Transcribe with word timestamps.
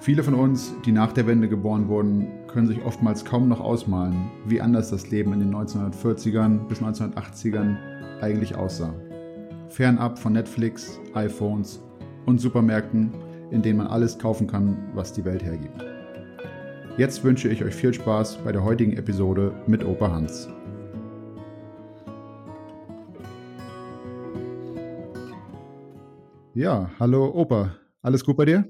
Viele 0.00 0.22
von 0.22 0.34
uns, 0.34 0.72
die 0.84 0.92
nach 0.92 1.12
der 1.12 1.26
Wende 1.26 1.48
geboren 1.48 1.88
wurden, 1.88 2.28
können 2.46 2.68
sich 2.68 2.84
oftmals 2.84 3.24
kaum 3.24 3.48
noch 3.48 3.60
ausmalen, 3.60 4.30
wie 4.46 4.60
anders 4.60 4.90
das 4.90 5.10
Leben 5.10 5.32
in 5.32 5.40
den 5.40 5.54
1940ern 5.54 6.68
bis 6.68 6.80
1980ern 6.80 7.76
eigentlich 8.20 8.54
aussah. 8.54 8.94
Fernab 9.68 10.18
von 10.18 10.32
Netflix, 10.32 11.00
iPhones 11.14 11.82
und 12.26 12.40
Supermärkten, 12.40 13.12
in 13.50 13.60
denen 13.60 13.78
man 13.78 13.88
alles 13.88 14.18
kaufen 14.18 14.46
kann, 14.46 14.76
was 14.94 15.12
die 15.12 15.24
Welt 15.24 15.42
hergibt. 15.42 15.84
Jetzt 16.96 17.24
wünsche 17.24 17.48
ich 17.48 17.64
euch 17.64 17.74
viel 17.74 17.92
Spaß 17.92 18.38
bei 18.44 18.52
der 18.52 18.62
heutigen 18.62 18.92
Episode 18.92 19.52
mit 19.66 19.84
Opa 19.84 20.10
Hans. 20.10 20.48
Ja, 26.54 26.90
hallo 26.98 27.26
Opa. 27.34 27.74
Alles 28.00 28.24
gut 28.24 28.36
bei 28.36 28.44
dir? 28.44 28.64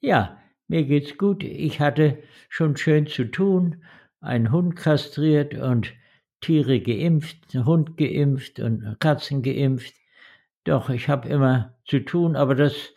Ja, 0.00 0.38
mir 0.68 0.84
geht's 0.84 1.18
gut. 1.18 1.42
Ich 1.42 1.80
hatte 1.80 2.22
schon 2.48 2.76
schön 2.76 3.06
zu 3.06 3.30
tun, 3.30 3.84
einen 4.20 4.50
Hund 4.50 4.76
kastriert 4.76 5.54
und 5.54 5.92
Tiere 6.40 6.80
geimpft, 6.80 7.54
Hund 7.54 7.96
geimpft 7.96 8.60
und 8.60 8.96
Katzen 8.98 9.42
geimpft. 9.42 9.94
Doch, 10.64 10.88
ich 10.90 11.08
habe 11.08 11.28
immer 11.28 11.76
zu 11.84 12.00
tun, 12.00 12.36
aber 12.36 12.54
das 12.54 12.94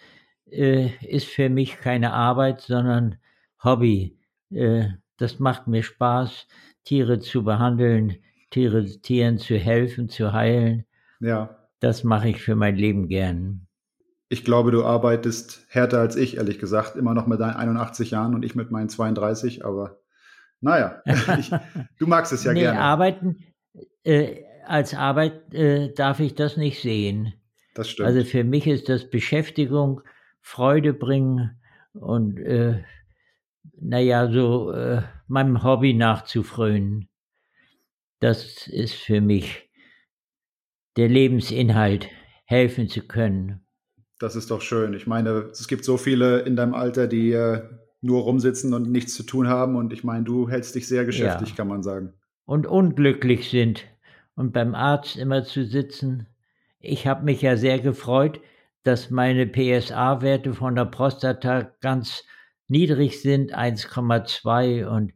äh, 0.50 0.90
ist 1.06 1.28
für 1.28 1.50
mich 1.50 1.78
keine 1.80 2.14
Arbeit, 2.14 2.62
sondern 2.62 3.18
Hobby. 3.64 4.18
Äh, 4.50 4.90
das 5.18 5.40
macht 5.40 5.68
mir 5.68 5.84
Spaß, 5.84 6.48
Tiere 6.84 7.20
zu 7.20 7.44
behandeln, 7.44 8.18
Tiere, 8.50 8.86
Tieren 8.86 9.38
zu 9.38 9.58
helfen, 9.58 10.10
zu 10.10 10.34
heilen. 10.34 10.86
Ja. 11.20 11.68
Das 11.80 12.04
mache 12.04 12.30
ich 12.30 12.42
für 12.42 12.56
mein 12.56 12.76
Leben 12.76 13.08
gern. 13.08 13.68
Ich 14.34 14.44
glaube, 14.44 14.72
du 14.72 14.84
arbeitest 14.84 15.64
härter 15.70 16.00
als 16.00 16.16
ich, 16.16 16.38
ehrlich 16.38 16.58
gesagt, 16.58 16.96
immer 16.96 17.14
noch 17.14 17.28
mit 17.28 17.40
deinen 17.40 17.56
81 17.56 18.10
Jahren 18.10 18.34
und 18.34 18.44
ich 18.44 18.56
mit 18.56 18.72
meinen 18.72 18.90
32, 18.90 19.64
aber 19.64 20.00
naja, 20.60 21.04
ich, 21.38 21.52
du 22.00 22.08
magst 22.08 22.34
es 22.34 22.44
ja 22.44 22.52
nee, 22.52 22.62
gerne. 22.62 22.80
Arbeiten, 22.80 23.46
äh, 24.04 24.42
als 24.66 24.96
Arbeit 24.96 25.54
äh, 25.54 25.94
darf 25.94 26.20
ich 26.20 26.34
das 26.34 26.58
nicht 26.58 26.82
sehen. 26.82 27.34
Das 27.76 27.92
stimmt. 27.92 28.08
Also 28.08 28.24
für 28.24 28.44
mich 28.44 28.66
ist 28.66 28.90
das 28.90 29.08
Beschäftigung, 29.08 30.02
Freude 30.42 30.94
bringen 30.94 31.62
und 31.94 32.40
äh, 32.40 32.84
naja, 33.80 34.32
so 34.32 34.72
äh, 34.72 35.04
meinem 35.28 35.62
Hobby 35.62 35.94
nachzufrönen. 35.94 37.08
Das 38.20 38.66
ist 38.66 38.96
für 38.96 39.22
mich 39.22 39.70
der 40.98 41.08
Lebensinhalt, 41.08 42.08
helfen 42.46 42.90
zu 42.90 43.02
können. 43.06 43.64
Das 44.24 44.38
ist 44.38 44.52
doch 44.52 44.62
schön. 44.62 44.94
Ich 44.94 45.06
meine, 45.06 45.50
es 45.52 45.68
gibt 45.68 45.84
so 45.84 45.98
viele 45.98 46.40
in 46.44 46.56
deinem 46.56 46.74
Alter, 46.74 47.08
die 47.08 47.34
äh, 47.34 47.62
nur 48.00 48.22
rumsitzen 48.22 48.74
und 48.74 48.90
nichts 48.90 49.16
zu 49.16 49.24
tun 49.24 49.50
haben. 49.50 49.76
Und 49.76 49.92
ich 49.92 50.06
meine, 50.06 50.24
du 50.24 50.48
hältst 50.48 50.76
dich 50.76 50.88
sehr 50.88 51.04
geschäftig, 51.04 51.50
ja. 51.50 51.56
kann 51.56 51.68
man 51.68 51.84
sagen. 51.84 52.14
Und 52.46 52.66
unglücklich 52.66 53.50
sind 53.50 53.84
und 54.36 54.54
beim 54.54 54.76
Arzt 54.76 55.18
immer 55.18 55.44
zu 55.44 55.66
sitzen. 55.66 56.28
Ich 56.80 57.06
habe 57.06 57.26
mich 57.26 57.42
ja 57.42 57.58
sehr 57.58 57.80
gefreut, 57.80 58.40
dass 58.84 59.10
meine 59.10 59.46
PSA-Werte 59.46 60.54
von 60.54 60.76
der 60.76 60.86
Prostata 60.86 61.74
ganz 61.82 62.24
niedrig 62.70 63.22
sind, 63.22 63.54
1,2. 63.54 64.86
Und 64.86 65.12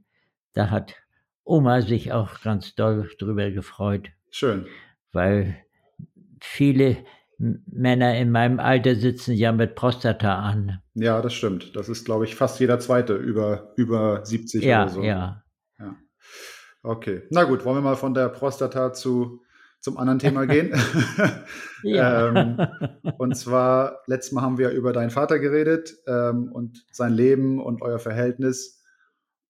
da 0.51 0.69
hat 0.69 0.95
Oma 1.45 1.81
sich 1.81 2.11
auch 2.11 2.41
ganz 2.41 2.75
doll 2.75 3.09
drüber 3.19 3.51
gefreut. 3.51 4.09
Schön. 4.31 4.65
Weil 5.13 5.55
viele 6.41 6.97
Männer 7.37 8.17
in 8.17 8.31
meinem 8.31 8.59
Alter 8.59 8.95
sitzen 8.95 9.33
ja 9.33 9.51
mit 9.51 9.75
Prostata 9.75 10.39
an. 10.39 10.81
Ja, 10.95 11.21
das 11.21 11.33
stimmt. 11.33 11.75
Das 11.75 11.87
ist, 11.87 12.05
glaube 12.05 12.25
ich, 12.25 12.35
fast 12.35 12.59
jeder 12.59 12.79
zweite 12.79 13.13
über, 13.15 13.73
über 13.75 14.25
70 14.25 14.63
ja, 14.63 14.83
oder 14.83 14.91
so. 14.91 15.03
Ja, 15.03 15.43
ja. 15.79 15.95
Okay. 16.81 17.23
Na 17.29 17.43
gut, 17.43 17.63
wollen 17.63 17.77
wir 17.77 17.81
mal 17.81 17.95
von 17.95 18.15
der 18.15 18.29
Prostata 18.29 18.91
zu, 18.93 19.41
zum 19.81 19.97
anderen 19.97 20.17
Thema 20.19 20.45
gehen. 20.47 20.73
ähm, 21.83 22.57
und 23.17 23.35
zwar, 23.35 24.01
letztes 24.07 24.31
Mal 24.31 24.41
haben 24.41 24.57
wir 24.57 24.71
über 24.71 24.91
deinen 24.91 25.11
Vater 25.11 25.37
geredet 25.37 25.95
ähm, 26.07 26.51
und 26.51 26.85
sein 26.91 27.13
Leben 27.13 27.61
und 27.61 27.83
euer 27.83 27.99
Verhältnis. 27.99 28.83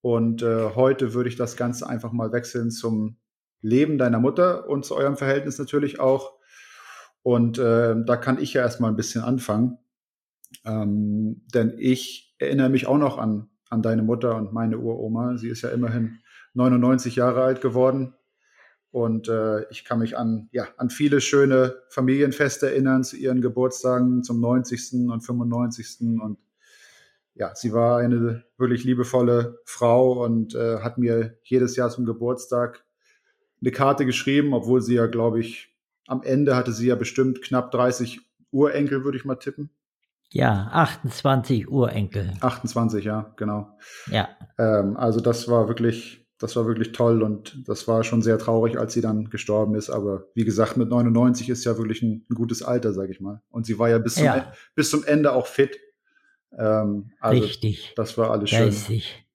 Und 0.01 0.41
äh, 0.41 0.71
heute 0.75 1.13
würde 1.13 1.29
ich 1.29 1.37
das 1.37 1.55
Ganze 1.55 1.87
einfach 1.87 2.11
mal 2.11 2.33
wechseln 2.33 2.69
zum 2.69 3.17
Leben 3.61 3.97
deiner 3.97 4.19
Mutter 4.19 4.67
und 4.67 4.85
zu 4.85 4.95
eurem 4.95 5.15
Verhältnis 5.15 5.57
natürlich 5.57 5.99
auch. 6.01 6.36
Und 7.27 7.59
äh, 7.59 7.93
da 8.05 8.15
kann 8.15 8.41
ich 8.41 8.53
ja 8.53 8.61
erstmal 8.61 8.89
ein 8.89 8.95
bisschen 8.95 9.21
anfangen. 9.21 9.79
Ähm, 10.63 11.41
denn 11.53 11.73
ich 11.77 12.33
erinnere 12.39 12.69
mich 12.69 12.87
auch 12.87 12.97
noch 12.97 13.17
an, 13.17 13.49
an 13.69 13.81
deine 13.81 14.01
Mutter 14.01 14.37
und 14.37 14.53
meine 14.53 14.77
Uroma. 14.77 15.35
Sie 15.35 15.49
ist 15.49 15.61
ja 15.61 15.67
immerhin 15.71 16.19
99 16.53 17.17
Jahre 17.17 17.43
alt 17.43 17.59
geworden. 17.59 18.13
Und 18.91 19.27
äh, 19.27 19.69
ich 19.71 19.83
kann 19.83 19.99
mich 19.99 20.17
an, 20.17 20.47
ja, 20.53 20.69
an 20.77 20.89
viele 20.89 21.19
schöne 21.19 21.75
Familienfeste 21.89 22.71
erinnern, 22.71 23.03
zu 23.03 23.17
ihren 23.17 23.41
Geburtstagen 23.41 24.23
zum 24.23 24.39
90. 24.39 25.09
und 25.11 25.19
95. 25.19 25.97
Und 26.21 26.37
ja, 27.35 27.53
sie 27.55 27.73
war 27.73 27.97
eine 27.97 28.45
wirklich 28.57 28.85
liebevolle 28.85 29.59
Frau 29.65 30.23
und 30.23 30.55
äh, 30.55 30.77
hat 30.79 30.97
mir 30.97 31.37
jedes 31.43 31.75
Jahr 31.75 31.89
zum 31.89 32.05
Geburtstag 32.05 32.85
eine 33.59 33.71
Karte 33.71 34.05
geschrieben, 34.05 34.53
obwohl 34.53 34.81
sie 34.81 34.95
ja, 34.95 35.07
glaube 35.07 35.41
ich, 35.41 35.76
am 36.07 36.23
Ende 36.23 36.55
hatte 36.55 36.71
sie 36.71 36.87
ja 36.87 36.95
bestimmt 36.95 37.41
knapp 37.41 37.71
30 37.71 38.19
Urenkel, 38.51 39.03
würde 39.03 39.17
ich 39.17 39.25
mal 39.25 39.35
tippen. 39.35 39.69
Ja, 40.29 40.69
28 40.73 41.69
Urenkel. 41.69 42.33
28, 42.41 43.05
ja, 43.05 43.33
genau. 43.37 43.77
Ja. 44.11 44.29
Ähm, 44.57 44.97
also 44.97 45.21
das 45.21 45.47
war 45.47 45.67
wirklich, 45.67 46.25
das 46.37 46.55
war 46.55 46.65
wirklich 46.65 46.91
toll 46.91 47.23
und 47.23 47.67
das 47.67 47.87
war 47.87 48.03
schon 48.03 48.21
sehr 48.21 48.37
traurig, 48.37 48.77
als 48.77 48.93
sie 48.93 49.01
dann 49.01 49.29
gestorben 49.29 49.75
ist. 49.75 49.89
Aber 49.89 50.27
wie 50.33 50.43
gesagt, 50.43 50.75
mit 50.75 50.89
99 50.89 51.49
ist 51.49 51.63
ja 51.63 51.77
wirklich 51.77 52.01
ein, 52.01 52.25
ein 52.29 52.35
gutes 52.35 52.61
Alter, 52.61 52.93
sage 52.93 53.11
ich 53.11 53.21
mal. 53.21 53.41
Und 53.49 53.65
sie 53.65 53.79
war 53.79 53.89
ja 53.89 53.99
bis 53.99 54.15
zum, 54.15 54.25
ja. 54.25 54.37
E, 54.37 54.43
bis 54.75 54.89
zum 54.89 55.03
Ende 55.05 55.31
auch 55.33 55.47
fit. 55.47 55.79
Ähm, 56.57 57.11
also 57.19 57.41
Richtig. 57.41 57.93
Das 57.95 58.17
war 58.17 58.31
alles 58.31 58.51
Geistig. 58.51 59.25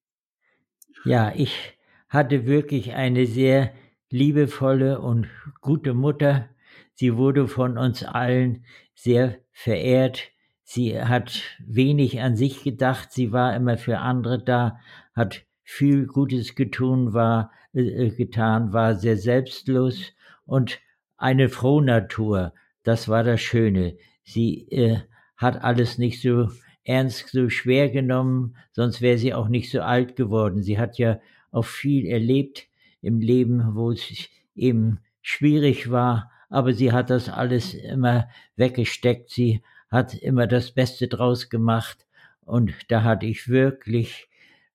schön. 0.92 1.12
Ja, 1.12 1.32
ich 1.34 1.78
hatte 2.08 2.46
wirklich 2.46 2.92
eine 2.92 3.26
sehr 3.26 3.72
liebevolle 4.10 5.00
und 5.00 5.26
gute 5.62 5.94
Mutter 5.94 6.48
Sie 6.94 7.16
wurde 7.16 7.48
von 7.48 7.78
uns 7.78 8.04
allen 8.04 8.64
sehr 8.94 9.38
verehrt. 9.50 10.30
Sie 10.62 11.00
hat 11.00 11.42
wenig 11.64 12.20
an 12.20 12.36
sich 12.36 12.62
gedacht. 12.62 13.12
Sie 13.12 13.32
war 13.32 13.54
immer 13.56 13.76
für 13.78 13.98
andere 13.98 14.42
da, 14.42 14.78
hat 15.14 15.44
viel 15.62 16.06
Gutes 16.06 16.54
getun, 16.54 17.12
war, 17.12 17.50
äh, 17.72 18.10
getan, 18.10 18.72
war 18.72 18.97
sehr 18.97 19.16
selbstlos 19.16 20.12
und 20.44 20.81
eine 21.16 21.49
Frohnatur. 21.49 22.52
Das 22.82 23.08
war 23.08 23.22
das 23.22 23.40
Schöne. 23.40 23.96
Sie 24.25 24.69
äh, 24.70 24.99
hat 25.37 25.62
alles 25.62 25.99
nicht 25.99 26.20
so 26.20 26.49
ernst, 26.84 27.28
so 27.28 27.49
schwer 27.49 27.90
genommen, 27.90 28.56
sonst 28.72 29.00
wäre 29.00 29.19
sie 29.19 29.34
auch 29.34 29.49
nicht 29.49 29.70
so 29.70 29.81
alt 29.82 30.16
geworden. 30.16 30.62
Sie 30.62 30.78
hat 30.78 30.99
ja 30.99 31.20
auch 31.50 31.64
viel 31.64 32.06
erlebt 32.06 32.66
im 33.00 33.20
Leben, 33.20 33.75
wo 33.75 33.93
es 33.93 34.28
eben 34.55 34.99
schwierig 35.20 35.90
war, 35.90 36.31
aber 36.52 36.75
sie 36.75 36.93
hat 36.93 37.08
das 37.08 37.31
alles 37.31 37.72
immer 37.72 38.28
weggesteckt. 38.56 39.31
Sie 39.31 39.62
hat 39.90 40.14
immer 40.14 40.46
das 40.46 40.72
Beste 40.72 41.08
draus 41.08 41.49
gemacht. 41.49 42.06
Und 42.43 42.75
da 42.88 43.02
hatte 43.04 43.25
ich 43.25 43.49
wirklich 43.49 44.28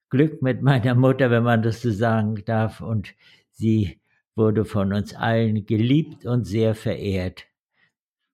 Glück 0.10 0.42
mit 0.42 0.64
meiner 0.64 0.96
Mutter, 0.96 1.30
wenn 1.30 1.44
man 1.44 1.62
das 1.62 1.84
so 1.84 1.92
sagen 1.92 2.44
darf. 2.46 2.82
Und 2.82 3.14
sie 3.52 4.02
wurde 4.36 4.66
von 4.66 4.92
uns 4.92 5.14
allen 5.14 5.68
geliebt 5.68 6.26
und 6.26 6.46
sehr 6.46 6.74
verehrt. 6.74 7.46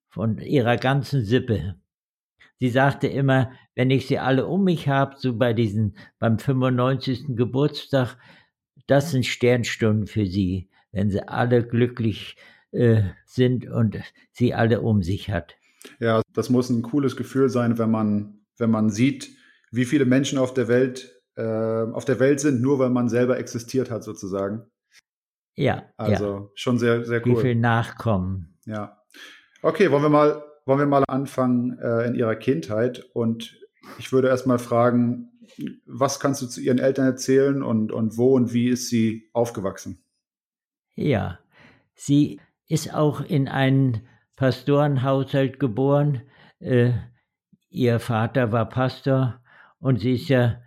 Von 0.09 0.37
ihrer 0.37 0.77
ganzen 0.77 1.25
Sippe. 1.25 1.75
Sie 2.59 2.69
sagte 2.69 3.07
immer, 3.07 3.51
wenn 3.75 3.91
ich 3.91 4.07
sie 4.07 4.19
alle 4.19 4.47
um 4.47 4.63
mich 4.63 4.87
habe, 4.87 5.15
so 5.17 5.37
bei 5.37 5.51
diesen, 5.51 5.97
beim 6.17 6.39
95. 6.39 7.35
Geburtstag, 7.35 8.15
das 8.87 9.11
sind 9.11 9.25
Sternstunden 9.25 10.07
für 10.07 10.25
sie, 10.25 10.69
wenn 10.93 11.09
sie 11.09 11.27
alle 11.27 11.67
glücklich 11.67 12.37
äh, 12.73 13.03
sind 13.25 13.69
und 13.69 13.99
sie 14.31 14.53
alle 14.53 14.81
um 14.81 15.01
sich 15.01 15.29
hat. 15.29 15.55
Ja, 15.99 16.21
das 16.33 16.49
muss 16.49 16.69
ein 16.69 16.81
cooles 16.81 17.15
Gefühl 17.15 17.49
sein, 17.49 17.77
wenn 17.77 17.91
man, 17.91 18.41
wenn 18.57 18.71
man 18.71 18.89
sieht, 18.89 19.29
wie 19.71 19.85
viele 19.85 20.05
Menschen 20.05 20.37
auf 20.37 20.53
der 20.53 20.67
Welt 20.67 21.13
äh, 21.35 21.41
auf 21.91 22.05
der 22.05 22.19
Welt 22.19 22.39
sind, 22.39 22.61
nur 22.61 22.79
weil 22.79 22.89
man 22.89 23.09
selber 23.09 23.39
existiert 23.39 23.89
hat, 23.89 24.03
sozusagen. 24.03 24.69
Ja. 25.55 25.83
Also 25.97 26.25
ja. 26.25 26.49
schon 26.55 26.77
sehr, 26.77 27.05
sehr 27.05 27.25
cool. 27.25 27.37
Wie 27.37 27.41
viel 27.41 27.55
Nachkommen. 27.55 28.57
Ja. 28.65 29.01
Okay, 29.61 29.91
wollen 29.91 30.03
wir 30.03 30.09
mal, 30.09 30.43
wollen 30.65 30.79
wir 30.79 30.85
mal 30.85 31.03
anfangen 31.07 31.77
äh, 31.79 32.07
in 32.07 32.15
Ihrer 32.15 32.35
Kindheit 32.35 33.09
und 33.13 33.59
ich 33.97 34.11
würde 34.11 34.29
erst 34.29 34.47
mal 34.47 34.59
fragen, 34.59 35.31
was 35.85 36.19
kannst 36.19 36.41
du 36.41 36.47
zu 36.47 36.61
ihren 36.61 36.79
Eltern 36.79 37.05
erzählen 37.05 37.61
und, 37.61 37.91
und 37.91 38.17
wo 38.17 38.33
und 38.33 38.53
wie 38.53 38.69
ist 38.69 38.89
sie 38.89 39.29
aufgewachsen? 39.33 40.03
Ja, 40.95 41.39
sie 41.93 42.39
ist 42.67 42.93
auch 42.93 43.21
in 43.21 43.47
einen 43.47 44.07
Pastorenhaushalt 44.35 45.59
geboren. 45.59 46.21
Äh, 46.59 46.91
ihr 47.69 47.99
Vater 47.99 48.51
war 48.51 48.69
Pastor 48.69 49.41
und 49.79 49.99
sie 49.99 50.13
ist 50.13 50.29
ja 50.29 50.61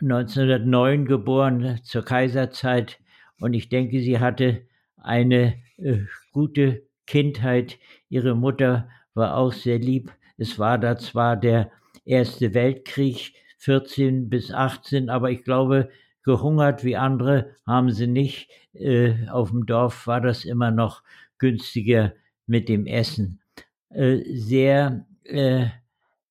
1909 0.00 1.06
geboren, 1.06 1.80
zur 1.82 2.04
Kaiserzeit. 2.04 2.98
Und 3.40 3.54
ich 3.54 3.68
denke, 3.68 4.00
sie 4.00 4.20
hatte 4.20 4.66
eine 4.96 5.54
äh, 5.76 5.98
gute 6.32 6.86
Kindheit. 7.06 7.78
Ihre 8.08 8.34
Mutter 8.34 8.88
war 9.14 9.36
auch 9.36 9.52
sehr 9.52 9.78
lieb. 9.78 10.12
Es 10.36 10.58
war 10.58 10.78
da 10.78 10.96
zwar 10.96 11.36
der 11.36 11.70
Erste 12.04 12.52
Weltkrieg, 12.52 13.32
14 13.58 14.28
bis 14.28 14.50
18, 14.50 15.08
aber 15.08 15.30
ich 15.30 15.42
glaube, 15.42 15.88
gehungert 16.24 16.84
wie 16.84 16.96
andere 16.96 17.56
haben 17.66 17.90
sie 17.90 18.06
nicht. 18.06 18.48
Äh, 18.72 19.28
auf 19.28 19.50
dem 19.50 19.66
Dorf 19.66 20.06
war 20.06 20.20
das 20.20 20.44
immer 20.44 20.70
noch 20.70 21.02
günstiger 21.38 22.14
mit 22.46 22.68
dem 22.68 22.86
Essen. 22.86 23.40
Äh, 23.90 24.22
sehr 24.34 25.06
äh, 25.24 25.66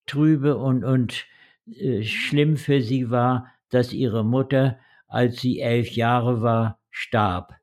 trübe 0.05 0.57
und, 0.57 0.83
und 0.83 1.25
äh, 1.67 2.03
schlimm 2.03 2.57
für 2.57 2.81
sie 2.81 3.09
war, 3.09 3.47
dass 3.69 3.93
ihre 3.93 4.23
Mutter, 4.25 4.77
als 5.07 5.41
sie 5.41 5.59
elf 5.61 5.91
Jahre 5.91 6.41
war, 6.41 6.79
starb. 6.91 7.55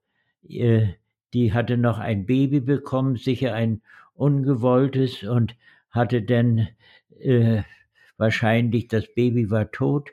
Die 0.43 1.53
hatte 1.53 1.77
noch 1.77 1.99
ein 1.99 2.27
Baby 2.27 2.61
bekommen, 2.61 3.17
sicher 3.17 3.55
ein 3.55 3.83
ungewolltes 4.15 5.23
und 5.23 5.55
hatte 5.91 6.23
dann 6.23 6.69
äh, 7.21 7.63
wahrscheinlich 8.17 8.89
das 8.89 9.13
Baby 9.15 9.51
war 9.51 9.71
tot 9.71 10.11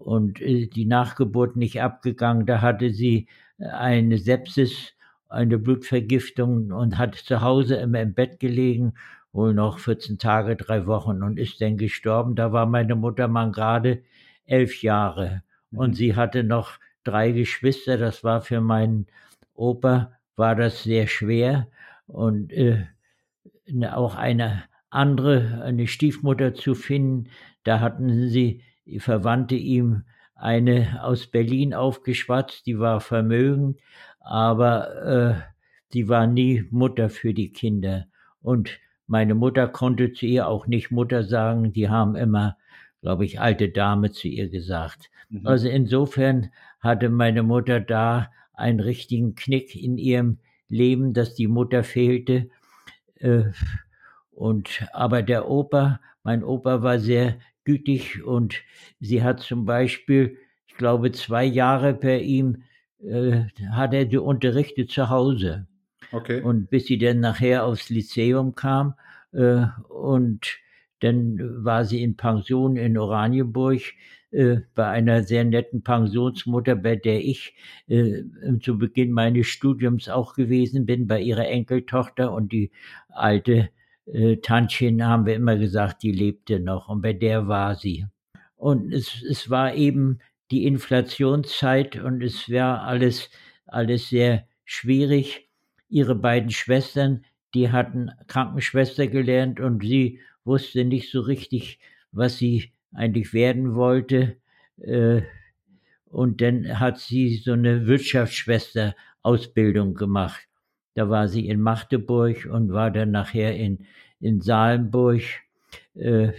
und 0.00 0.40
äh, 0.40 0.66
die 0.66 0.86
Nachgeburt 0.86 1.56
nicht 1.56 1.80
abgegangen. 1.80 2.46
Da 2.46 2.60
hatte 2.60 2.90
sie 2.90 3.28
äh, 3.58 3.66
eine 3.66 4.18
Sepsis, 4.18 4.94
eine 5.28 5.58
Blutvergiftung 5.58 6.72
und 6.72 6.98
hat 6.98 7.14
zu 7.14 7.40
Hause 7.40 7.76
immer 7.76 8.00
im 8.00 8.14
Bett 8.14 8.40
gelegen, 8.40 8.94
wohl 9.32 9.54
noch 9.54 9.78
14 9.78 10.18
Tage, 10.18 10.56
drei 10.56 10.86
Wochen 10.86 11.22
und 11.22 11.38
ist 11.38 11.60
dann 11.60 11.76
gestorben. 11.76 12.34
Da 12.34 12.52
war 12.52 12.66
meine 12.66 12.96
Mutter 12.96 13.28
mal 13.28 13.52
gerade 13.52 14.02
elf 14.46 14.82
Jahre 14.82 15.42
und 15.70 15.90
mhm. 15.90 15.94
sie 15.94 16.16
hatte 16.16 16.42
noch 16.42 16.78
drei 17.04 17.30
Geschwister. 17.30 17.96
Das 17.96 18.24
war 18.24 18.40
für 18.40 18.60
meinen 18.60 19.06
Opa 19.54 20.12
war 20.36 20.56
das 20.56 20.82
sehr 20.82 21.06
schwer 21.06 21.68
und 22.06 22.52
äh, 22.52 22.86
ne, 23.66 23.96
auch 23.96 24.16
eine 24.16 24.64
andere, 24.88 25.62
eine 25.62 25.86
Stiefmutter 25.86 26.54
zu 26.54 26.74
finden. 26.74 27.28
Da 27.62 27.80
hatten 27.80 28.28
sie 28.28 28.62
Verwandte 28.98 29.54
ihm 29.54 30.04
eine 30.34 31.02
aus 31.02 31.26
Berlin 31.26 31.74
aufgeschwatzt, 31.74 32.66
die 32.66 32.78
war 32.78 33.00
vermögend, 33.00 33.78
aber 34.20 35.04
äh, 35.04 35.34
die 35.92 36.08
war 36.08 36.26
nie 36.26 36.64
Mutter 36.70 37.10
für 37.10 37.34
die 37.34 37.52
Kinder. 37.52 38.06
Und 38.40 38.78
meine 39.06 39.34
Mutter 39.34 39.68
konnte 39.68 40.12
zu 40.12 40.26
ihr 40.26 40.48
auch 40.48 40.66
nicht 40.66 40.90
Mutter 40.90 41.24
sagen, 41.24 41.72
die 41.72 41.88
haben 41.88 42.16
immer, 42.16 42.56
glaube 43.02 43.24
ich, 43.24 43.40
alte 43.40 43.68
Dame 43.68 44.12
zu 44.12 44.28
ihr 44.28 44.48
gesagt. 44.48 45.10
Mhm. 45.28 45.46
Also 45.46 45.68
insofern 45.68 46.50
hatte 46.80 47.10
meine 47.10 47.42
Mutter 47.42 47.80
da 47.80 48.30
einen 48.54 48.80
richtigen 48.80 49.34
Knick 49.34 49.74
in 49.74 49.98
ihrem 49.98 50.38
Leben, 50.68 51.12
dass 51.12 51.34
die 51.34 51.48
Mutter 51.48 51.82
fehlte. 51.84 52.48
Äh, 53.16 53.44
und 54.30 54.86
aber 54.92 55.22
der 55.22 55.50
Opa, 55.50 56.00
mein 56.22 56.44
Opa 56.44 56.82
war 56.82 56.98
sehr 56.98 57.36
gütig 57.64 58.22
und 58.22 58.56
sie 59.00 59.22
hat 59.22 59.40
zum 59.40 59.64
Beispiel, 59.64 60.38
ich 60.66 60.74
glaube, 60.74 61.12
zwei 61.12 61.44
Jahre 61.44 61.94
per 61.94 62.20
ihm, 62.20 62.62
äh, 63.02 63.44
hat 63.70 63.94
er 63.94 64.04
die 64.04 64.18
unterrichtet 64.18 64.90
zu 64.90 65.08
Hause. 65.08 65.66
Okay. 66.12 66.42
Und 66.42 66.70
bis 66.70 66.86
sie 66.86 66.98
dann 66.98 67.20
nachher 67.20 67.64
aufs 67.64 67.90
Lyzeum 67.90 68.54
kam 68.54 68.94
äh, 69.32 69.64
und 69.88 70.58
dann 71.00 71.64
war 71.64 71.84
sie 71.84 72.02
in 72.02 72.16
Pension 72.16 72.76
in 72.76 72.98
Oranienburg 72.98 73.80
äh, 74.32 74.58
bei 74.74 74.86
einer 74.86 75.22
sehr 75.22 75.44
netten 75.44 75.82
Pensionsmutter, 75.82 76.76
bei 76.76 76.96
der 76.96 77.24
ich 77.24 77.54
äh, 77.88 78.22
zu 78.60 78.78
Beginn 78.78 79.12
meines 79.12 79.46
Studiums 79.46 80.08
auch 80.08 80.34
gewesen 80.34 80.86
bin, 80.86 81.06
bei 81.06 81.20
ihrer 81.20 81.48
Enkeltochter 81.48 82.32
und 82.32 82.52
die 82.52 82.70
alte 83.08 83.70
äh, 84.06 84.36
Tantchen 84.38 85.04
haben 85.04 85.26
wir 85.26 85.34
immer 85.34 85.56
gesagt, 85.56 86.02
die 86.02 86.12
lebte 86.12 86.60
noch 86.60 86.88
und 86.88 87.02
bei 87.02 87.12
der 87.12 87.48
war 87.48 87.74
sie. 87.74 88.06
Und 88.56 88.92
es, 88.92 89.22
es 89.22 89.50
war 89.50 89.74
eben 89.74 90.20
die 90.50 90.66
Inflationszeit 90.66 91.96
und 91.96 92.22
es 92.22 92.50
war 92.50 92.82
alles, 92.82 93.30
alles 93.66 94.08
sehr 94.08 94.46
schwierig. 94.64 95.48
Ihre 95.88 96.14
beiden 96.14 96.50
Schwestern, 96.50 97.24
die 97.54 97.70
hatten 97.70 98.10
Krankenschwester 98.26 99.06
gelernt 99.06 99.60
und 99.60 99.82
sie 99.82 100.20
wusste 100.44 100.84
nicht 100.84 101.10
so 101.10 101.20
richtig, 101.20 101.80
was 102.12 102.38
sie 102.38 102.72
eigentlich 102.92 103.32
werden 103.32 103.74
wollte. 103.74 104.36
Äh, 104.78 105.22
und 106.06 106.40
dann 106.40 106.80
hat 106.80 106.98
sie 106.98 107.36
so 107.36 107.52
eine 107.52 107.86
Wirtschaftsschwester-Ausbildung 107.86 109.94
gemacht. 109.94 110.49
Da 111.00 111.08
war 111.08 111.28
sie 111.28 111.48
in 111.48 111.62
Magdeburg 111.62 112.44
und 112.44 112.74
war 112.74 112.90
dann 112.90 113.10
nachher 113.10 113.56
in, 113.56 113.86
in 114.20 114.42
Salenburg. 114.42 115.22
Äh, 115.94 116.32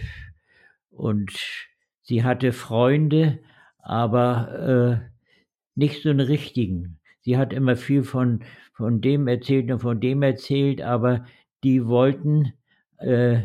und 0.92 1.32
sie 2.02 2.22
hatte 2.22 2.52
Freunde, 2.52 3.40
aber 3.78 5.02
äh, 5.02 5.10
nicht 5.74 6.04
so 6.04 6.10
einen 6.10 6.20
richtigen. 6.20 7.00
Sie 7.22 7.36
hat 7.36 7.52
immer 7.52 7.74
viel 7.74 8.04
von, 8.04 8.44
von 8.72 9.00
dem 9.00 9.26
erzählt 9.26 9.68
und 9.72 9.80
von 9.80 10.00
dem 10.00 10.22
erzählt, 10.22 10.80
aber 10.80 11.26
die 11.64 11.88
wollten 11.88 12.52
äh, 12.98 13.40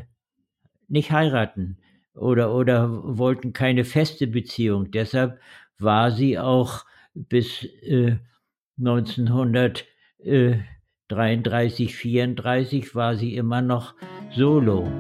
nicht 0.88 1.12
heiraten 1.12 1.80
oder, 2.14 2.54
oder 2.54 3.18
wollten 3.18 3.54
keine 3.54 3.86
feste 3.86 4.28
Beziehung. 4.28 4.92
Deshalb 4.92 5.40
war 5.80 6.12
sie 6.12 6.38
auch 6.38 6.86
bis 7.16 7.64
äh, 7.82 8.18
1900. 8.78 9.84
Äh, 10.20 10.58
33, 11.10 11.96
34 11.96 12.94
war 12.94 13.16
sie 13.16 13.36
immer 13.36 13.62
noch 13.62 13.94
solo. 14.36 14.92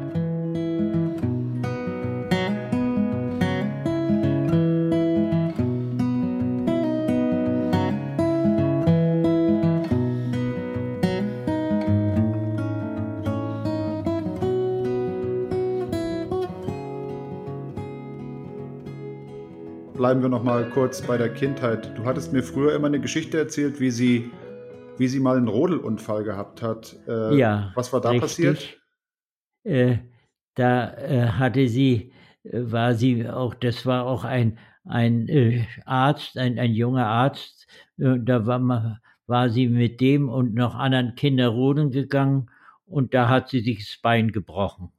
Bleiben 19.93 20.21
wir 20.21 20.29
noch 20.29 20.43
mal 20.43 20.69
kurz 20.69 21.01
bei 21.01 21.17
der 21.17 21.27
Kindheit. 21.27 21.91
Du 21.97 22.05
hattest 22.05 22.31
mir 22.31 22.43
früher 22.43 22.73
immer 22.75 22.87
eine 22.87 23.01
Geschichte 23.01 23.37
erzählt, 23.37 23.81
wie 23.81 23.91
sie 23.91 24.31
wie 24.99 25.07
sie 25.07 25.19
mal 25.19 25.37
einen 25.37 25.47
Rodelunfall 25.47 26.23
gehabt 26.23 26.61
hat. 26.61 26.95
Äh, 27.07 27.37
ja. 27.37 27.71
Was 27.75 27.93
war 27.93 28.01
da 28.01 28.09
richtig. 28.09 28.21
passiert? 28.21 28.81
Äh, 29.63 29.97
da 30.57 30.93
äh, 30.97 31.27
hatte 31.27 31.67
sie, 31.67 32.11
äh, 32.43 32.71
war 32.71 32.95
sie 32.95 33.27
auch, 33.29 33.53
das 33.53 33.85
war 33.85 34.05
auch 34.05 34.23
ein, 34.23 34.57
ein 34.85 35.27
äh, 35.27 35.65
Arzt, 35.85 36.37
ein, 36.37 36.57
ein 36.57 36.73
junger 36.73 37.05
Arzt, 37.05 37.67
äh, 37.97 38.15
da 38.19 38.45
war, 38.47 39.01
war 39.27 39.49
sie 39.49 39.67
mit 39.67 40.01
dem 40.01 40.29
und 40.29 40.55
noch 40.55 40.73
anderen 40.73 41.15
Kindern 41.15 41.53
rodeln 41.53 41.91
gegangen 41.91 42.49
und 42.85 43.13
da 43.13 43.29
hat 43.29 43.49
sie 43.49 43.59
sich 43.59 43.85
das 43.85 44.01
Bein 44.01 44.31
gebrochen. 44.31 44.91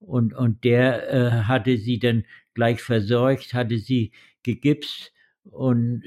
Und, 0.00 0.32
und 0.32 0.64
der 0.64 1.46
hatte 1.46 1.76
sie 1.76 1.98
dann 1.98 2.24
gleich 2.54 2.80
versorgt, 2.80 3.52
hatte 3.52 3.76
sie 3.76 4.12
gegipst 4.42 5.12
und 5.44 6.02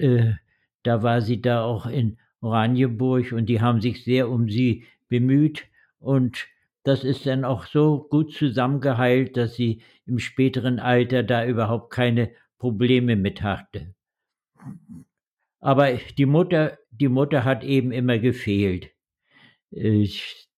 da 0.81 1.03
war 1.03 1.21
sie 1.21 1.43
da 1.43 1.63
auch 1.63 1.85
in 1.85 2.17
Oranienburg 2.43 3.31
und 3.31 3.47
die 3.47 3.61
haben 3.61 3.81
sich 3.81 4.03
sehr 4.03 4.29
um 4.29 4.49
sie 4.49 4.83
bemüht 5.09 5.65
und 5.99 6.47
das 6.83 7.03
ist 7.03 7.25
dann 7.25 7.45
auch 7.45 7.65
so 7.65 8.05
gut 8.09 8.33
zusammengeheilt, 8.33 9.37
dass 9.37 9.55
sie 9.55 9.81
im 10.05 10.19
späteren 10.19 10.79
Alter 10.79 11.23
da 11.23 11.45
überhaupt 11.45 11.93
keine 11.93 12.31
Probleme 12.59 13.15
mit 13.15 13.41
hatte. 13.41 13.95
Aber 15.61 15.93
die 15.93 16.25
Mutter, 16.25 16.77
die 16.91 17.07
Mutter 17.07 17.45
hat 17.45 17.63
eben 17.63 17.91
immer 17.93 18.19
gefehlt. 18.19 18.89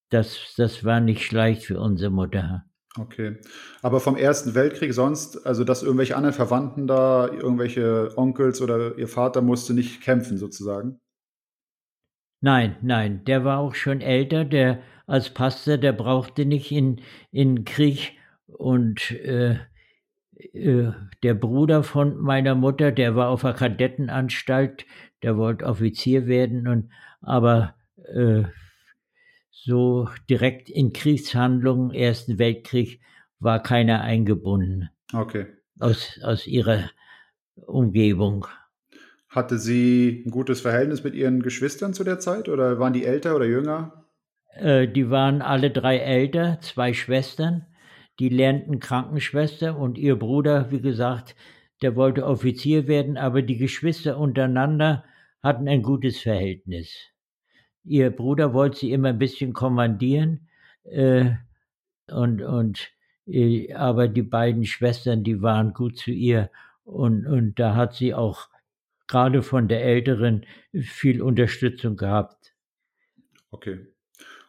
Das, 0.10 0.54
das 0.58 0.84
war 0.84 1.00
nicht 1.00 1.32
leicht 1.32 1.64
für 1.64 1.80
unsere 1.80 2.12
Mutter. 2.12 2.66
Okay. 2.98 3.38
Aber 3.82 4.00
vom 4.00 4.16
Ersten 4.16 4.56
Weltkrieg 4.56 4.94
sonst, 4.94 5.46
also 5.46 5.64
dass 5.64 5.84
irgendwelche 5.84 6.16
anderen 6.16 6.34
Verwandten 6.34 6.88
da, 6.88 7.28
irgendwelche 7.28 8.14
Onkels 8.16 8.62
oder 8.62 8.98
Ihr 8.98 9.08
Vater 9.08 9.42
musste 9.42 9.74
nicht 9.74 10.02
kämpfen 10.02 10.38
sozusagen? 10.38 11.00
Nein, 12.42 12.76
nein, 12.82 13.24
der 13.26 13.44
war 13.44 13.60
auch 13.60 13.76
schon 13.76 14.02
älter, 14.02 14.46
der 14.46 14.82
als 15.08 15.30
Pastor, 15.30 15.78
der 15.78 15.94
brauchte 15.94 16.46
nicht 16.46 16.72
in 16.72 17.02
in 17.32 17.66
Krieg 17.66 18.14
und, 18.48 19.12
äh, 19.12 19.58
äh, 20.54 20.92
der 21.24 21.34
Bruder 21.34 21.84
von 21.84 22.18
meiner 22.20 22.56
Mutter, 22.56 22.92
der 22.92 23.16
war 23.16 23.30
auf 23.30 23.42
der 23.42 23.54
Kadettenanstalt, 23.54 24.86
der 25.24 25.38
wollte 25.38 25.66
Offizier 25.66 26.28
werden 26.28 26.68
und 26.68 26.92
aber, 27.22 27.76
äh, 28.14 28.44
so 29.52 30.10
direkt 30.30 30.70
in 30.70 30.94
Kriegshandlungen, 30.94 31.92
Ersten 31.92 32.38
Weltkrieg, 32.38 33.02
war 33.40 33.62
keiner 33.64 34.02
eingebunden. 34.02 34.90
Okay. 35.14 35.48
Aus 35.80 36.20
aus 36.24 36.48
ihrer 36.48 36.90
Umgebung. 37.56 38.48
Hatte 39.36 39.60
sie 39.60 40.24
ein 40.26 40.32
gutes 40.32 40.62
Verhältnis 40.62 41.04
mit 41.04 41.14
ihren 41.14 41.44
Geschwistern 41.44 41.94
zu 41.94 42.06
der 42.06 42.20
Zeit 42.20 42.48
oder 42.48 42.80
waren 42.80 42.94
die 42.94 43.04
älter 43.04 43.36
oder 43.36 43.46
jünger? 43.46 44.06
Äh, 44.54 44.88
die 44.88 45.10
waren 45.10 45.42
alle 45.42 45.72
drei 45.72 45.98
älter, 45.98 46.60
zwei 46.62 46.94
Schwestern, 46.94 47.66
die 48.20 48.30
lernten 48.30 48.80
Krankenschwester 48.80 49.78
und 49.78 49.98
ihr 49.98 50.18
Bruder, 50.18 50.72
wie 50.72 50.80
gesagt, 50.80 51.36
der 51.82 51.98
wollte 51.98 52.26
Offizier 52.26 52.88
werden, 52.88 53.18
aber 53.18 53.42
die 53.42 53.58
Geschwister 53.58 54.18
untereinander 54.18 55.04
hatten 55.44 55.68
ein 55.68 55.84
gutes 55.84 56.22
Verhältnis. 56.22 56.96
Ihr 57.84 58.12
Bruder 58.12 58.54
wollte 58.54 58.78
sie 58.78 58.92
immer 58.94 59.10
ein 59.10 59.20
bisschen 59.20 59.52
kommandieren, 59.52 60.48
äh, 60.86 61.32
und 62.10 62.42
und, 62.42 62.88
äh, 63.28 63.74
aber 63.74 64.08
die 64.08 64.22
beiden 64.22 64.64
Schwestern, 64.64 65.24
die 65.26 65.42
waren 65.42 65.74
gut 65.74 65.98
zu 65.98 66.12
ihr 66.12 66.50
und 66.86 67.28
und 67.28 67.60
da 67.60 67.76
hat 67.76 67.96
sie 67.96 68.14
auch 68.14 68.48
gerade 69.08 69.42
von 69.44 69.68
der 69.68 69.84
Älteren 69.84 70.46
viel 70.74 71.22
Unterstützung 71.22 71.96
gehabt. 71.96 72.54
Okay. 73.52 73.88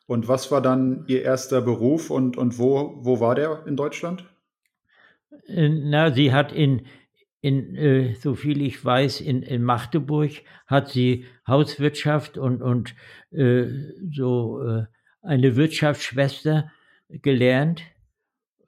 Und 0.07 0.29
was 0.29 0.51
war 0.51 0.63
dann 0.63 1.05
Ihr 1.09 1.23
erster 1.23 1.61
Beruf 1.61 2.11
und 2.11 2.37
und 2.37 2.59
wo 2.59 2.95
wo 3.01 3.21
war 3.21 3.35
der 3.35 3.67
in 3.67 3.77
Deutschland? 3.77 4.25
Äh, 5.47 5.69
na, 5.69 6.13
sie 6.13 6.33
hat 6.33 6.53
in 6.53 6.87
in, 7.41 7.77
äh, 7.77 8.15
so 8.15 8.35
viel 8.35 8.63
ich 8.63 8.85
weiß, 8.85 9.21
in 9.21 9.43
in 9.43 9.63
Magdeburg 9.63 10.31
hat 10.67 10.89
sie 10.89 11.27
Hauswirtschaft 11.47 12.39
und 12.39 12.63
und, 12.63 12.95
äh, 13.31 13.67
so, 14.11 14.63
äh, 14.63 14.87
eine 15.23 15.57
Wirtschaftsschwester 15.57 16.71
gelernt, 17.09 17.83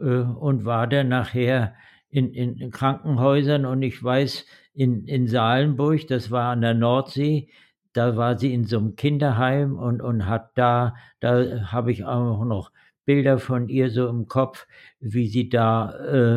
äh, 0.00 0.04
und 0.04 0.64
war 0.64 0.86
dann 0.86 1.08
nachher 1.08 1.74
in 2.10 2.32
in 2.34 2.70
Krankenhäusern 2.70 3.66
und 3.66 3.82
ich 3.82 4.02
weiß, 4.02 4.46
in 4.74 5.06
in 5.06 5.28
Salenburg, 5.28 6.06
das 6.08 6.30
war 6.30 6.52
an 6.52 6.60
der 6.62 6.74
Nordsee, 6.74 7.48
da 7.92 8.16
war 8.16 8.38
sie 8.38 8.54
in 8.54 8.64
so 8.64 8.78
'nem 8.80 8.96
Kinderheim 8.96 9.76
und 9.76 10.00
und 10.02 10.26
hat 10.26 10.50
da 10.56 10.94
da 11.20 11.70
habe 11.72 11.92
ich 11.92 12.04
auch 12.04 12.44
noch 12.44 12.70
Bilder 13.04 13.38
von 13.38 13.68
ihr 13.68 13.90
so 13.90 14.08
im 14.08 14.26
Kopf, 14.28 14.66
wie 15.00 15.28
sie 15.28 15.48
da, 15.48 15.92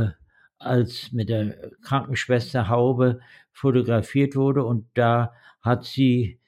äh, 0.08 0.12
als 0.60 1.12
mit 1.14 1.30
der 1.30 1.56
Krankenschwester 1.84 2.70
Haube 2.70 3.20
fotografiert 3.52 4.36
wurde 4.36 4.64
und 4.66 4.86
da 4.96 5.34
hat 5.62 5.86
sie, 5.86 6.40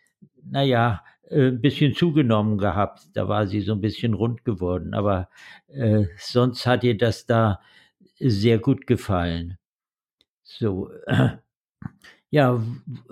na 0.44 0.64
ja, 0.64 1.04
äh, 1.30 1.48
'n 1.50 1.62
bisschen 1.62 1.94
zugenommen 1.96 2.58
gehabt. 2.58 3.02
Da 3.14 3.28
war 3.28 3.48
sie 3.48 3.62
so 3.62 3.74
'n 3.74 3.82
bisschen 3.82 4.14
rund 4.14 4.46
geworden, 4.46 4.94
aber, 4.94 5.30
äh, 5.70 6.06
sonst 6.18 6.66
hat 6.68 6.84
ihr 6.84 6.98
das 6.98 7.26
da 7.26 7.60
sehr 8.30 8.60
gut 8.60 8.88
gefallen. 8.88 9.58
So, 10.44 10.90
ja, 12.30 12.64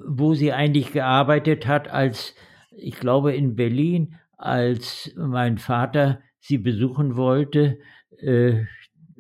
wo 0.08 0.34
sie 0.34 0.52
eigentlich 0.52 0.92
gearbeitet 0.92 1.68
hat 1.68 1.90
als 1.90 2.36
ich 2.72 2.96
glaube 2.96 3.34
in 3.36 3.56
Berlin, 3.56 4.16
als 4.38 5.12
mein 5.16 5.58
Vater 5.58 6.22
sie 6.40 6.58
besuchen 6.58 7.16
wollte, 7.16 7.78
äh, 8.18 8.64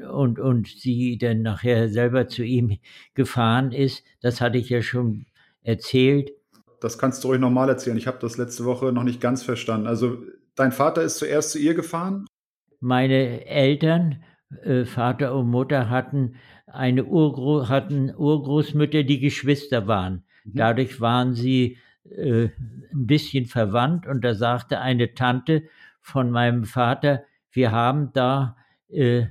und 0.10 0.40
und 0.40 0.68
sie 0.68 1.18
dann 1.20 1.44
nachher 1.44 1.90
selber 1.90 2.28
zu 2.28 2.44
ihm 2.44 2.80
gefahren 3.14 3.72
ist, 3.72 4.04
das 4.22 4.42
hatte 4.42 4.58
ich 4.58 4.70
ja 4.70 4.82
schon 4.82 5.28
erzählt. 5.62 6.32
Das 6.80 6.98
kannst 6.98 7.24
du 7.24 7.28
ruhig 7.28 7.40
noch 7.40 7.52
mal 7.52 7.70
erzählen. 7.70 7.98
Ich 7.98 8.08
habe 8.08 8.18
das 8.20 8.38
letzte 8.38 8.66
Woche 8.66 8.92
noch 8.92 9.04
nicht 9.04 9.22
ganz 9.22 9.44
verstanden. 9.44 9.86
Also, 9.86 10.18
dein 10.56 10.72
Vater 10.72 11.04
ist 11.04 11.18
zuerst 11.18 11.52
zu 11.52 11.60
ihr 11.60 11.76
gefahren? 11.76 12.26
Meine 12.80 13.46
Eltern, 13.46 14.24
äh, 14.64 14.86
Vater 14.86 15.36
und 15.36 15.50
Mutter 15.50 15.90
hatten 15.90 16.36
eine 16.68 17.06
Urgro 17.06 17.68
hatten 17.70 18.14
Urgroßmütter, 18.16 19.04
die 19.04 19.20
Geschwister 19.20 19.88
waren. 19.88 20.24
Mhm. 20.46 20.52
Dadurch 20.56 21.02
waren 21.02 21.34
sie, 21.36 21.78
äh, 22.10 22.46
'n 22.94 23.08
bisschen 23.08 23.46
verwandt 23.46 24.08
und 24.08 24.24
da 24.24 24.34
sagte 24.34 24.80
eine 24.80 25.14
Tante 25.14 25.64
von 26.02 26.32
meinem 26.32 26.64
Vater: 26.66 27.24
„Wir 27.52 27.72
haben 27.72 28.12
da, 28.14 28.56
äh, 28.90 29.26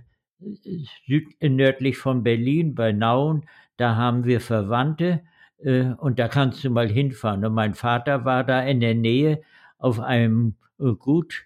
süd 1.06 1.26
nördlich 1.42 1.98
von 1.98 2.22
Berlin 2.22 2.74
bei 2.74 2.92
Nauen, 2.92 3.44
da 3.76 3.96
haben 3.96 4.24
wir 4.24 4.40
Verwandte, 4.40 5.22
äh, 5.58 5.84
und 5.98 6.18
da 6.18 6.28
kannst 6.28 6.64
du 6.64 6.70
mal 6.70 6.88
hinfahren.“ 6.88 7.44
Und 7.44 7.54
mein 7.54 7.74
Vater 7.74 8.24
war 8.24 8.44
da 8.44 8.62
in 8.62 8.80
der 8.80 8.94
Nähe 8.94 9.42
auf 9.78 10.00
einem, 10.00 10.56
Gut, 10.98 11.44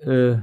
äh, 0.00 0.36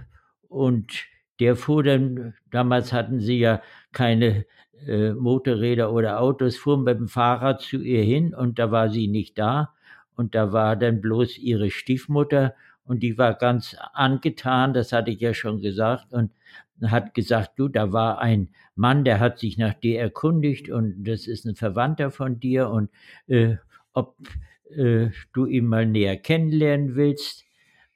und 0.47 0.93
der 1.39 1.55
fuhr 1.55 1.83
dann 1.83 2.33
damals 2.51 2.93
hatten 2.93 3.19
sie 3.19 3.39
ja 3.39 3.61
keine, 3.93 4.45
äh, 4.87 5.11
Motorräder 5.13 5.91
oder 5.93 6.19
Autos, 6.21 6.57
fuhr 6.57 6.77
mit'm 6.77 7.07
Fahrrad 7.09 7.61
zu 7.61 7.81
ihr 7.81 8.03
hin 8.03 8.33
und 8.35 8.59
da 8.59 8.71
war 8.71 8.89
sie 8.89 9.07
nicht 9.07 9.37
da 9.39 9.73
und 10.15 10.35
da 10.35 10.51
war 10.53 10.75
dann 10.75 11.01
bloß 11.01 11.37
ihre 11.37 11.69
Stiefmutter 11.71 12.53
und 12.85 13.03
die 13.03 13.17
war 13.17 13.33
ganz 13.35 13.75
angetan, 13.93 14.73
das 14.73 14.91
hatte 14.93 15.11
ich 15.11 15.19
ja 15.21 15.33
schon 15.33 15.61
gesagt 15.61 16.11
und 16.13 16.31
hat 16.83 17.13
gesagt: 17.13 17.51
„Du, 17.57 17.67
da 17.67 17.91
war 17.93 18.19
ein 18.19 18.49
Mann, 18.75 19.03
der 19.05 19.19
hat 19.19 19.39
sich 19.39 19.57
nach 19.57 19.73
dir 19.75 19.99
erkundigt 19.99 20.69
und 20.69 21.03
das 21.05 21.27
ist 21.27 21.45
'n 21.45 21.55
Verwandter 21.55 22.09
von 22.11 22.39
dir 22.39 22.69
und, 22.69 22.89
äh, 23.27 23.57
ob, 23.93 24.15
äh, 24.75 25.09
du 25.33 25.45
ihn 25.45 25.65
mal 25.67 25.85
näher 25.85 26.17
kennenlernen 26.17 26.95
willst.“ 26.95 27.45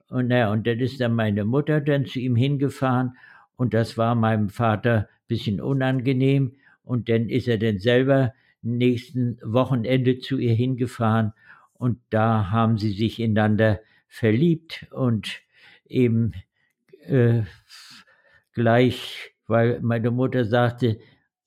Und 0.09 0.27
na 0.29 0.37
ja, 0.39 0.51
und 0.51 0.67
dann 0.67 0.79
ist 0.79 0.99
dann 1.01 1.15
meine 1.15 1.45
Mutter 1.45 1.81
dann 1.81 2.05
zu 2.05 2.19
ihm 2.19 2.35
hingefahren 2.35 3.13
und 3.55 3.73
das 3.73 3.97
war 3.97 4.15
meinem 4.15 4.49
Vater 4.49 5.07
bisschen 5.27 5.61
unangenehm. 5.61 6.53
Und 6.83 7.09
dann 7.09 7.29
ist 7.29 7.47
er 7.47 7.57
dann 7.57 7.79
selber 7.79 8.33
nächsten 8.61 9.39
Wochenende 9.43 10.19
zu 10.19 10.37
ihr 10.37 10.53
hingefahren. 10.53 11.33
Und 11.73 11.99
da 12.09 12.51
haben 12.51 12.77
sie 12.77 12.91
sich 12.91 13.19
ineinander 13.19 13.79
verliebt 14.07 14.87
und 14.91 15.41
eben, 15.85 16.33
äh, 17.05 17.41
gleich 18.53 19.33
weil 19.47 19.81
meine 19.81 20.11
Mutter 20.11 20.45
sagte, 20.45 20.99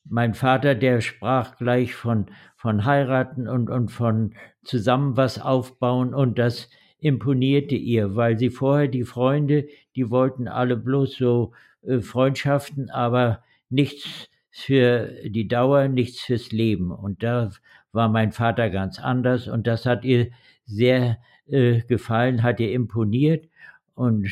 mein 0.05 0.35
Vater, 0.35 0.75
der 0.75 1.01
sprach 1.01 1.57
gleich 1.57 1.95
von 1.95 2.27
von 2.57 2.85
heiraten 2.85 3.49
und 3.49 3.71
und 3.71 3.91
von 3.91 4.35
zusammen 4.65 5.17
was 5.17 5.41
aufbauen 5.41 6.15
und 6.15 6.39
das 6.39 6.69
imponierte 7.01 7.75
ihr, 7.77 8.17
weil 8.17 8.39
sie 8.39 8.51
vorher 8.51 8.89
die 8.89 9.05
Freunde, 9.05 9.69
die 9.97 10.11
wollten 10.11 10.49
alle 10.49 10.77
bloß 10.77 11.17
so, 11.17 11.53
äh, 11.83 12.01
Freundschaften, 12.01 12.91
aber 12.91 13.43
nichts 13.71 14.29
für 14.51 15.09
die 15.25 15.49
Dauer, 15.49 15.89
nichts 15.89 16.21
fürs 16.21 16.53
Leben. 16.53 16.91
Und 16.91 17.23
da 17.23 17.51
war 17.93 18.09
mein 18.09 18.33
Vater 18.33 18.71
ganz 18.71 18.99
anders 18.99 19.49
und 19.49 19.67
das 19.67 19.87
hat 19.87 20.05
ihr 20.05 20.31
sehr, 20.65 21.19
äh, 21.47 21.81
gefallen, 21.83 22.43
hat 22.43 22.61
ihr 22.61 22.73
imponiert 22.73 23.49
und 23.95 24.27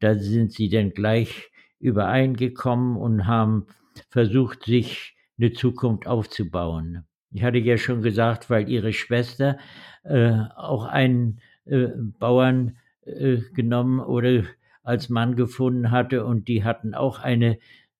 da 0.00 0.14
sind 0.16 0.52
sie 0.52 0.68
dann 0.68 0.90
gleich 0.90 1.50
übereingekommen 1.78 2.96
und 2.96 3.26
haben 3.26 3.66
versucht, 4.10 4.64
sich 4.64 5.16
'ne 5.38 5.52
Zukunft 5.52 6.06
aufzubauen. 6.06 7.04
Ich 7.32 7.42
hatte 7.44 7.58
ja 7.58 7.78
schon 7.78 8.02
gesagt, 8.02 8.50
weil 8.50 8.68
ihre 8.68 8.92
Schwester, 8.92 9.58
äh, 10.04 10.32
auch 10.56 10.84
einen, 10.86 11.40
äh, 11.66 11.88
Bauern, 12.18 12.76
äh, 13.04 13.38
genommen 13.54 14.00
oder 14.00 14.44
als 14.82 15.08
Mann 15.08 15.36
gefunden 15.36 15.90
hatte 15.90 16.24
und 16.24 16.48
die 16.48 16.64
hatten 16.64 16.94
auch 16.94 17.18
eine 17.20 17.58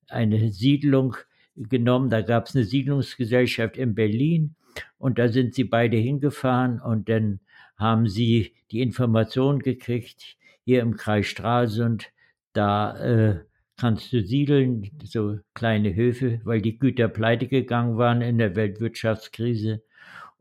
eine 0.09 0.51
Siedlung 0.51 1.17
genommen. 1.57 2.11
Da 2.11 2.21
gab's 2.23 2.55
'ne 2.55 2.65
Siedlungsgesellschaft 2.65 3.77
in 3.77 3.95
Berlin 3.95 4.55
und 4.99 5.19
da 5.19 5.29
sind 5.29 5.55
sie 5.55 5.65
beide 5.65 5.97
hingefahren 5.99 6.81
und 6.81 7.09
dann 7.09 7.41
haben 7.77 8.09
sie 8.09 8.53
die 8.73 8.83
Information 8.83 9.61
gekriegt, 9.61 10.37
hier 10.65 10.83
im 10.83 10.97
Kreis 10.97 11.27
Stralsund, 11.27 12.11
da, 12.53 12.97
äh, 12.99 13.41
kannst 13.77 14.13
du 14.13 14.23
siedeln, 14.23 14.91
so 15.05 15.39
kleine 15.55 15.95
Höfe, 15.95 16.41
weil 16.45 16.61
die 16.61 16.79
Güter 16.79 17.09
pleitegegangen 17.09 17.97
waren 17.97 18.21
in 18.23 18.39
der 18.39 18.55
Weltwirtschaftskrise 18.57 19.83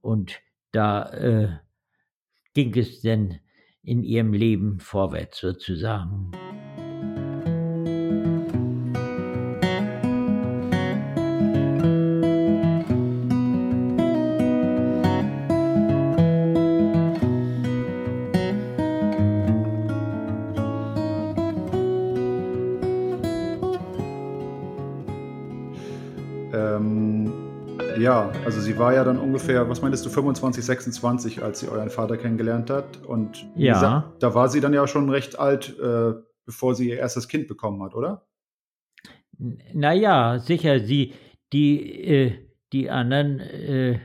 und 0.02 0.40
da, 0.72 1.10
äh, 1.14 1.50
ging 2.60 2.76
es 2.76 3.00
denn 3.00 3.40
in 3.84 4.04
ihrem 4.04 4.34
Leben 4.34 4.80
vorwärts 4.80 5.40
sozusagen. 5.40 6.32
Ja, 28.10 28.32
also 28.44 28.60
sie 28.60 28.76
war 28.80 28.96
ja 28.96 29.04
dann 29.04 29.20
ungefähr, 29.20 29.70
was 29.70 29.84
meintest 29.84 30.04
du, 30.04 30.10
25, 30.10 30.66
26, 30.66 31.44
als 31.44 31.60
sie 31.60 31.68
euren 31.70 31.92
Vater 31.92 32.18
kennengelernt 32.18 32.72
hat. 32.72 33.06
Und 33.06 33.46
Ja. 33.56 33.74
gesagt, 33.74 34.24
da 34.24 34.34
war 34.34 34.50
sie 34.50 34.62
dann 34.62 34.74
ja 34.74 34.88
schon 34.88 35.12
recht 35.12 35.38
alt, 35.38 35.78
äh, 35.80 36.14
bevor 36.44 36.74
sie 36.74 36.90
ihr 36.90 36.98
erstes 36.98 37.28
Kind 37.28 37.48
bekommen 37.48 37.84
hat, 37.84 37.94
oder? 37.94 38.26
N 39.40 39.60
na 39.76 39.94
ja, 39.94 40.40
sicher, 40.40 40.80
sie 40.80 41.14
die 41.54 42.04
äh, 42.04 42.32
die 42.74 42.90
anderen, 42.90 43.40
äh, 43.42 44.00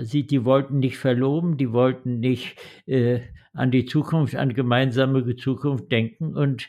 sie 0.00 0.26
die 0.26 0.44
wollten 0.44 0.78
nicht 0.80 0.98
verloben, 0.98 1.56
die 1.56 1.72
wollten 1.72 2.20
nicht, 2.20 2.58
äh, 2.86 3.20
an 3.54 3.70
die 3.70 3.86
Zukunft, 3.86 4.36
an 4.36 4.52
gemeinsame 4.52 5.36
Zukunft 5.36 5.90
denken 5.90 6.36
und, 6.36 6.68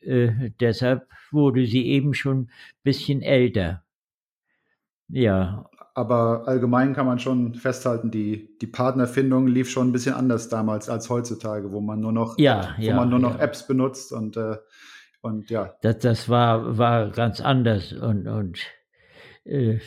äh, 0.00 0.50
deshalb 0.60 1.08
wurde 1.32 1.66
sie 1.66 1.86
eben 1.88 2.14
schon 2.14 2.50
bisschen 2.84 3.20
älter. 3.20 3.82
Ja. 5.08 5.68
Aber 5.96 6.48
allgemein 6.48 6.94
kann 6.94 7.04
man 7.06 7.18
schon 7.18 7.54
festhalten, 7.54 8.10
die 8.10 8.56
die 8.60 8.66
Partnerfindung 8.66 9.46
lief 9.46 9.68
schon 9.70 9.88
'n 9.88 9.92
bisschen 9.92 10.14
anders 10.14 10.48
damals 10.48 10.88
als 10.88 11.10
heutzutage, 11.10 11.70
wo 11.72 11.80
man 11.80 12.00
nur 12.00 12.12
noch 12.12 12.38
Ja, 12.38 12.74
wo 12.84 12.92
ja, 12.92 12.94
man 12.94 13.10
nur 13.10 13.18
noch 13.18 13.38
ja. 13.38 13.38
Apps 13.38 13.66
benutzt 13.66 14.10
und, 14.12 14.36
äh 14.38 14.56
und 15.20 15.50
ja. 15.50 15.74
Das 15.82 15.98
das 15.98 16.28
war 16.28 16.78
war 16.78 17.10
ganz 17.10 17.40
anders 17.40 17.92
und 17.92 18.28
und, 18.28 18.60
äh 19.44 19.80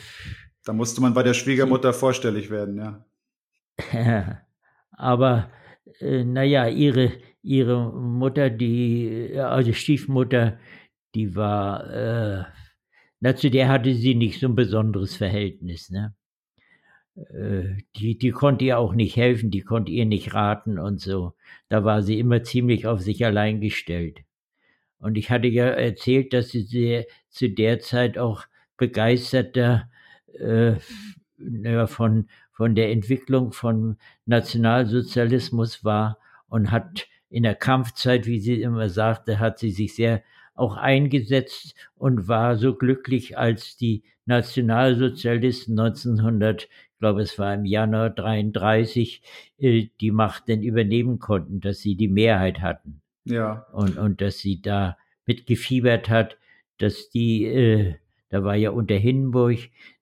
Da 0.66 0.72
musste 0.72 1.00
man 1.00 1.14
bei 1.14 1.22
der 1.22 1.32
Schwiegermutter 1.34 1.92
vorstellig 1.92 2.50
werden, 2.50 2.76
ja. 2.76 3.06
Aber, 4.92 5.50
äh, 6.00 6.24
na 6.24 6.42
ja, 6.42 6.66
ihre 6.68 7.12
ihre 7.42 7.92
Mutter, 7.92 8.50
die 8.50 9.32
also 9.38 9.72
Stiefmutter, 9.72 10.58
die 11.14 11.36
war, 11.36 11.90
äh 11.92 12.44
na, 13.20 13.34
zu 13.36 13.50
der 13.50 13.68
hatte 13.68 13.94
sie 13.94 14.14
nicht 14.14 14.40
so 14.40 14.46
'n 14.48 14.54
besonderes 14.56 15.16
Verhältnis, 15.16 15.90
ne? 15.90 16.14
Äh, 17.16 17.78
die 17.96 18.18
die 18.18 18.30
konnte 18.30 18.64
ihr 18.66 18.78
auch 18.78 18.92
nicht 18.94 19.16
helfen, 19.16 19.50
die 19.50 19.62
konnte 19.62 19.90
ihr 19.92 20.04
nicht 20.06 20.34
raten 20.34 20.78
und 20.78 21.00
so. 21.00 21.32
Da 21.68 21.84
war 21.84 22.02
sie 22.02 22.18
immer 22.18 22.42
ziemlich 22.42 22.86
auf 22.86 23.00
sich 23.00 23.24
allein 23.24 23.60
gestellt. 23.60 24.20
Und 25.00 25.16
ich 25.18 25.30
hatte 25.30 25.48
ja 25.48 25.66
erzählt, 25.66 26.32
dass 26.34 26.50
sie 26.50 26.62
sehr 26.62 27.06
zu 27.30 27.50
der 27.50 27.80
Zeit 27.80 28.18
auch 28.18 28.44
begeisterter, 28.78 29.90
äh, 30.38 30.76
von 31.88 32.28
von 32.52 32.74
der 32.76 32.90
Entwicklung 32.92 33.52
von 33.52 33.98
Nationalsozialismus 34.26 35.84
war 35.84 36.18
und 36.48 36.70
hat 36.72 37.08
in 37.30 37.42
der 37.44 37.54
Kampfzeit, 37.56 38.26
wie 38.26 38.40
sie 38.40 38.62
immer 38.62 38.88
sagte, 38.90 39.38
hat 39.40 39.58
sie 39.58 39.70
sich 39.72 39.94
sehr 39.96 40.22
auch 40.56 40.76
eingesetzt 40.76 41.74
und 41.94 42.28
war 42.28 42.56
so 42.56 42.74
glücklich, 42.74 43.38
als 43.38 43.76
die 43.76 44.02
Nationalsozialisten 44.26 45.78
1900 45.78 46.68
ich 46.96 47.00
glaube, 47.00 47.20
es 47.20 47.38
war 47.38 47.52
im 47.52 47.66
Januar 47.66 48.08
33, 48.08 49.20
äh, 49.58 49.88
die 50.00 50.10
Macht 50.10 50.48
denn 50.48 50.62
übernehmen 50.62 51.18
konnten, 51.18 51.60
dass 51.60 51.80
sie 51.80 51.94
die 51.94 52.08
Mehrheit 52.08 52.62
hatten. 52.62 53.02
Ja. 53.24 53.66
Und 53.74 53.98
und 53.98 54.22
dass 54.22 54.38
sie 54.38 54.62
da 54.62 54.96
mitgefiebert 55.26 56.08
hat, 56.08 56.38
dass 56.78 57.10
die 57.10 57.44
äh, 57.44 57.96
da 58.30 58.44
war 58.44 58.54
ja 58.54 58.70
unter 58.70 58.94
Hindenburg 58.94 59.58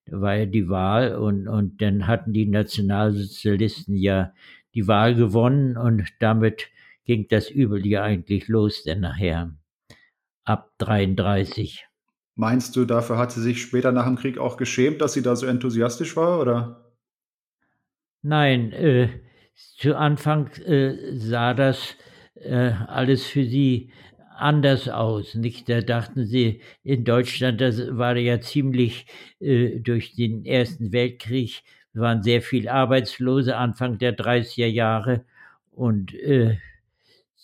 da 0.07 0.21
war 0.21 0.37
ja 0.37 0.47
die 0.47 0.69
Wahl 0.69 1.17
und 1.17 1.49
und 1.49 1.83
dann 1.83 2.07
hatten 2.07 2.33
die 2.33 2.47
Nationalsozialisten 2.47 3.97
ja 3.97 4.33
die 4.75 4.87
Wahl 4.87 5.17
gewonnen 5.17 5.77
und 5.77 6.05
damit 6.21 6.69
ging 7.07 7.27
das 7.29 7.51
Übel 7.51 7.85
ja 7.85 8.05
eigentlich 8.05 8.47
los 8.47 8.85
dann 8.85 9.01
nachher 9.01 9.53
ab 10.45 10.73
33. 10.79 11.87
Meinst 12.37 12.75
du, 12.75 12.85
dafür 12.85 13.19
hat 13.19 13.33
sie 13.33 13.43
sich 13.43 13.63
später 13.63 13.93
nach 13.93 14.07
dem 14.07 14.17
Krieg 14.17 14.39
auch 14.39 14.57
geschämt, 14.57 15.01
dass 15.01 15.13
sie 15.13 15.23
da 15.23 15.37
so 15.37 15.47
enthusiastisch 15.47 16.17
war, 16.17 16.41
oder? 16.41 16.93
Nein, 18.23 18.73
äh, 18.73 19.09
zu 19.55 19.97
Anfang, 19.97 20.49
äh, 20.65 21.17
sah 21.17 21.55
das, 21.55 21.97
äh, 22.35 22.73
alles 22.89 23.25
für 23.25 23.45
sie 23.45 23.93
anders 24.37 24.89
aus, 24.89 25.35
nicht? 25.35 25.69
Da 25.69 25.81
dachten 25.81 26.27
sie 26.27 26.61
in 26.83 27.05
Deutschland, 27.05 27.61
das 27.61 27.81
war 27.97 28.17
ja 28.17 28.41
ziemlich 28.41 29.07
äh, 29.41 29.79
durch 29.79 30.15
den 30.17 30.45
Ersten 30.45 30.93
Weltkrieg 30.93 31.63
waren 31.93 32.23
sehr 32.23 32.43
viel 32.43 32.69
Arbeitslose 32.69 33.57
Anfang 33.57 33.99
der 33.99 34.17
30er 34.17 34.67
Jahre 34.67 35.25
und, 35.71 36.13
äh, 36.15 36.59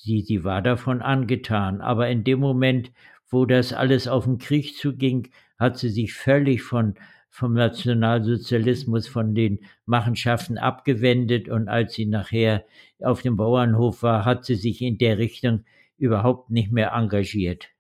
sie 0.03 0.21
sie 0.23 0.45
war 0.45 0.63
davon 0.63 1.03
angetan. 1.03 1.81
Aber 1.81 2.09
in 2.09 2.25
dem 2.25 2.41
Moment, 2.41 2.93
wo 3.29 3.47
das 3.47 3.73
alles 3.73 4.09
auf 4.09 4.27
'n 4.27 4.39
Krieg 4.39 4.77
zuging, 4.77 5.31
hat 5.59 5.79
sie 5.79 5.89
sich 5.91 6.15
völlig 6.15 6.63
von 6.63 6.95
vom 7.33 7.55
Nationalsozialismus, 7.55 9.07
von 9.09 9.35
den 9.35 9.61
Machenschaften 9.87 10.59
abgewendet 10.59 11.49
und 11.49 11.69
als 11.69 11.95
sie 11.95 12.07
nachher 12.07 12.65
auf 13.01 13.23
dem 13.23 13.37
Bauernhof 13.37 14.03
war, 14.03 14.25
hat 14.25 14.45
sie 14.45 14.57
sich 14.57 14.83
in 14.83 14.99
der 14.99 15.19
Richtung 15.19 15.65
überhaupt 15.97 16.51
nicht 16.51 16.73
mehr 16.73 16.93
engagiert. 16.93 17.71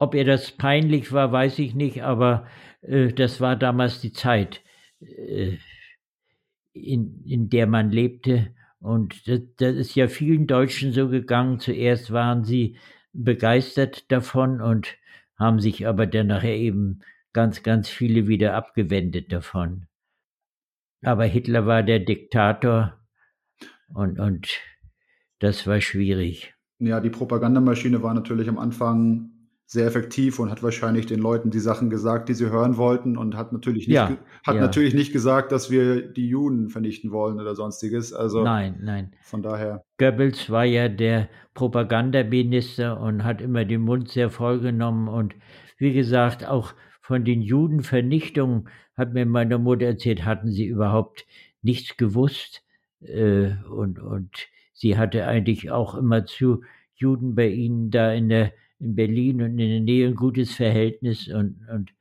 Ob 0.00 0.14
ihr 0.14 0.24
das 0.24 0.50
peinlich 0.52 1.12
war, 1.12 1.30
weiß 1.32 1.58
ich 1.60 1.74
nicht, 1.74 2.02
aber, 2.02 2.46
äh, 2.82 3.12
das 3.12 3.40
war 3.40 3.56
damals 3.56 4.00
die 4.00 4.12
Zeit, 4.12 4.62
äh, 5.00 5.56
in 6.72 7.22
in 7.24 7.48
der 7.50 7.66
man 7.66 7.90
lebte 7.90 8.54
und 8.84 9.26
da 9.26 9.38
das 9.56 9.76
ist 9.76 9.94
ja 9.94 10.08
vielen 10.08 10.46
Deutschen 10.46 10.92
so 10.92 11.08
gegangen. 11.08 11.58
Zuerst 11.58 12.12
waren 12.12 12.44
sie 12.44 12.76
begeistert 13.14 14.12
davon 14.12 14.60
und 14.60 14.98
haben 15.38 15.58
sich 15.58 15.86
aber 15.86 16.06
dann 16.06 16.26
nachher 16.26 16.54
eben 16.54 17.00
ganz, 17.32 17.62
ganz 17.62 17.88
viele 17.88 18.26
wieder 18.26 18.54
abgewendet 18.54 19.32
davon. 19.32 19.86
Aber 21.02 21.24
Hitler 21.24 21.64
war 21.64 21.82
der 21.82 22.00
Diktator 22.00 23.00
und 23.88 24.18
und 24.18 24.60
das 25.38 25.66
war 25.66 25.80
schwierig. 25.80 26.54
Ja, 26.78 27.00
die 27.00 27.10
Propagandamaschine 27.10 28.02
war 28.02 28.12
natürlich 28.12 28.50
am 28.50 28.58
Anfang 28.58 29.30
sehr 29.66 29.86
effektiv 29.86 30.38
und 30.38 30.50
hat 30.50 30.62
wahrscheinlich 30.62 31.06
den 31.06 31.20
Leuten 31.20 31.50
die 31.50 31.58
Sachen 31.58 31.88
gesagt, 31.90 32.28
die 32.28 32.34
sie 32.34 32.50
hören 32.50 32.76
wollten 32.76 33.16
und 33.16 33.36
hat 33.36 33.52
natürlich 33.52 33.88
nicht 33.88 33.96
Ja, 33.96 34.16
hat 34.46 34.56
ja. 34.56 34.60
natürlich 34.60 34.94
nicht 34.94 35.12
gesagt, 35.12 35.52
dass 35.52 35.70
wir 35.70 36.02
die 36.02 36.28
Juden 36.28 36.68
vernichten 36.68 37.10
wollen 37.12 37.40
oder 37.40 37.54
Sonstiges. 37.54 38.12
Also 38.12 38.42
Nein, 38.42 38.78
nein. 38.82 39.12
von 39.22 39.42
daher 39.42 39.84
Goebbels 39.98 40.50
war 40.50 40.64
ja 40.64 40.88
der 40.88 41.28
Propagandaminister 41.54 43.00
und 43.00 43.24
hat 43.24 43.40
immer 43.40 43.64
den 43.64 43.80
Mund 43.80 44.10
sehr 44.10 44.30
voll 44.30 44.60
genommen 44.60 45.08
und 45.08 45.34
wie 45.78 45.92
gesagt, 45.92 46.46
auch 46.46 46.74
von 47.00 47.24
den 47.24 47.42
Judenvernichtungen 47.42 48.68
hat 48.96 49.12
mir 49.12 49.26
meine 49.26 49.58
Mutter 49.58 49.86
erzählt, 49.86 50.24
hatten 50.24 50.50
sie 50.50 50.66
überhaupt 50.66 51.26
nichts 51.62 51.96
gewusst, 51.96 52.62
äh, 53.00 53.52
und 53.70 53.98
und 53.98 54.30
sie 54.72 54.96
hatte 54.96 55.26
eigentlich 55.26 55.70
auch 55.70 55.94
immer 55.94 56.26
zu 56.26 56.62
Juden 56.94 57.34
bei 57.34 57.48
ihnen 57.48 57.90
da 57.90 58.12
in 58.12 58.28
der 58.28 58.52
in 58.84 58.94
Berlin 58.94 59.42
und 59.42 59.58
in 59.58 59.70
der 59.70 59.80
Nähe 59.80 60.06
'n 60.08 60.14
gutes 60.14 60.54
Verhältnis 60.54 61.28
und 61.28 61.66
und 61.72 61.92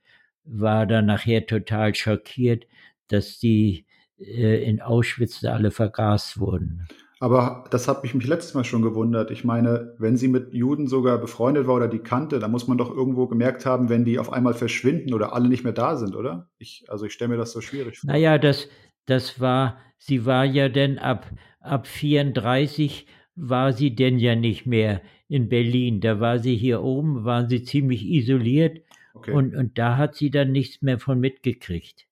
war 0.45 0.85
dann 0.85 1.05
nachher 1.05 1.45
total 1.45 1.95
schockiert, 1.95 2.65
dass 3.07 3.39
die, 3.39 3.85
äh, 4.19 4.63
in 4.63 4.81
Auschwitz 4.81 5.43
alle 5.45 5.71
vergast 5.71 6.39
wurden. 6.39 6.87
Aber 7.19 7.63
das 7.71 7.87
hat 7.87 8.03
mich 8.03 8.13
mich 8.13 8.27
letztes 8.27 8.53
Mal 8.53 8.65
schon 8.65 8.81
gewundert. 8.81 9.31
Ich 9.31 9.45
meine, 9.45 9.95
wenn 9.97 10.17
sie 10.17 10.27
mit 10.27 10.53
Juden 10.53 10.87
sogar 10.87 11.17
befreundet 11.19 11.67
war 11.67 11.75
oder 11.75 11.87
die 11.87 11.99
kannte, 11.99 12.39
dann 12.39 12.51
muss 12.51 12.67
man 12.67 12.77
doch 12.77 12.93
irgendwo 12.93 13.27
gemerkt 13.27 13.65
haben, 13.65 13.87
wenn 13.87 14.03
die 14.03 14.19
auf 14.19 14.33
einmal 14.33 14.53
verschwinden 14.53 15.13
oder 15.13 15.33
alle 15.33 15.47
nicht 15.47 15.63
mehr 15.63 15.71
da 15.71 15.95
sind, 15.95 16.15
oder? 16.17 16.49
Ich 16.57 16.83
also, 16.89 17.05
ich 17.05 17.13
stelle 17.13 17.29
mir 17.29 17.37
das 17.37 17.53
so 17.53 17.61
schwierig 17.61 17.99
vor. 17.99 18.09
Na 18.11 18.17
ja, 18.17 18.37
das 18.37 18.67
das 19.05 19.39
war 19.39 19.77
sie 19.97 20.25
war 20.25 20.43
ja 20.43 20.67
dann 20.67 20.97
ab 20.97 21.25
ab 21.61 21.87
34 21.87 23.07
war 23.35 23.71
sie 23.71 23.95
denn 23.95 24.19
ja 24.19 24.35
nicht 24.35 24.65
mehr 24.65 25.01
in 25.33 25.49
Berlin. 25.49 25.99
Da 25.99 26.19
war 26.19 26.37
sie 26.39 26.55
hier 26.55 26.83
oben, 26.83 27.25
waren 27.25 27.49
sie 27.49 27.63
ziemlich 27.63 28.05
isoliert 28.05 28.81
Okay. 29.15 29.31
und 29.31 29.55
und 29.55 29.77
da 29.77 29.97
hat 29.97 30.15
sie 30.15 30.31
dann 30.31 30.51
nichts 30.51 30.81
mehr 30.81 30.97
von 30.99 31.19
mitgekriegt, 31.19 32.07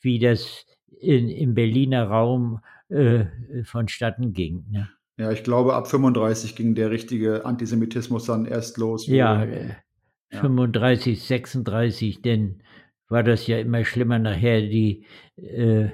wie 0.00 0.18
das 0.18 0.66
in 1.00 1.28
im 1.28 1.54
Berliner 1.54 2.04
Raum, 2.08 2.60
äh, 2.88 3.24
vonstatten 3.64 4.32
ging, 4.34 4.64
ne? 4.70 4.88
Ja, 5.18 5.30
ich 5.30 5.44
glaube, 5.44 5.74
ab 5.74 5.86
35 5.88 6.56
ging 6.56 6.74
der 6.74 6.90
richtige 6.90 7.44
Antisemitismus 7.44 8.26
dann 8.26 8.44
erst 8.46 8.76
los, 8.78 9.06
Ja, 9.06 9.44
äh, 9.44 9.74
ja. 10.30 10.40
35, 10.40 11.22
36, 11.22 12.22
dann 12.22 12.62
war 13.08 13.22
das 13.22 13.46
ja 13.46 13.58
immer 13.58 13.84
schlimmer 13.84 14.18
nachher, 14.18 14.60
die, 14.62 15.04
äh, 15.36 15.88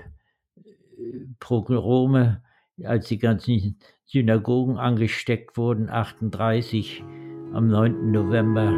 Pogrome, 1.40 2.42
als 2.84 3.08
die 3.08 3.18
ganzen 3.18 3.78
Synagogen 4.10 4.78
angesteckt 4.78 5.58
wurden, 5.58 5.90
38 5.90 7.04
am 7.52 7.68
9. 7.68 8.10
November. 8.10 8.72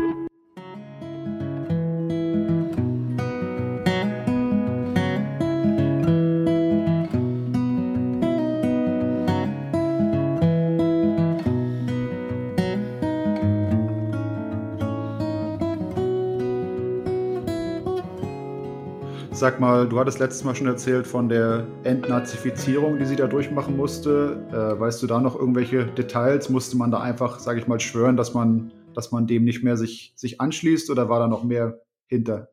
Sag 19.40 19.58
mal, 19.58 19.88
du 19.88 19.98
hattest 19.98 20.18
letztes 20.18 20.44
Mal 20.44 20.54
schon 20.54 20.66
erzählt 20.66 21.06
von 21.06 21.30
der 21.30 21.66
Entnazifizierung, 21.84 22.98
die 22.98 23.06
sie 23.06 23.16
da 23.16 23.26
durchmachen 23.26 23.74
musste. 23.74 24.46
Äh, 24.50 24.78
weißt 24.78 25.02
du 25.02 25.06
da 25.06 25.18
noch 25.18 25.34
irgendwelche 25.34 25.86
Details? 25.86 26.50
Musste 26.50 26.76
man 26.76 26.90
da 26.90 27.00
einfach, 27.00 27.38
sage 27.38 27.58
ich 27.58 27.66
mal, 27.66 27.80
schwören, 27.80 28.18
dass 28.18 28.34
man, 28.34 28.70
dass 28.92 29.12
man 29.12 29.26
dem 29.26 29.44
nicht 29.44 29.64
mehr 29.64 29.78
sich, 29.78 30.12
sich 30.14 30.42
anschließt 30.42 30.90
oder 30.90 31.08
war 31.08 31.20
da 31.20 31.26
noch 31.26 31.42
mehr 31.42 31.80
hinter? 32.06 32.50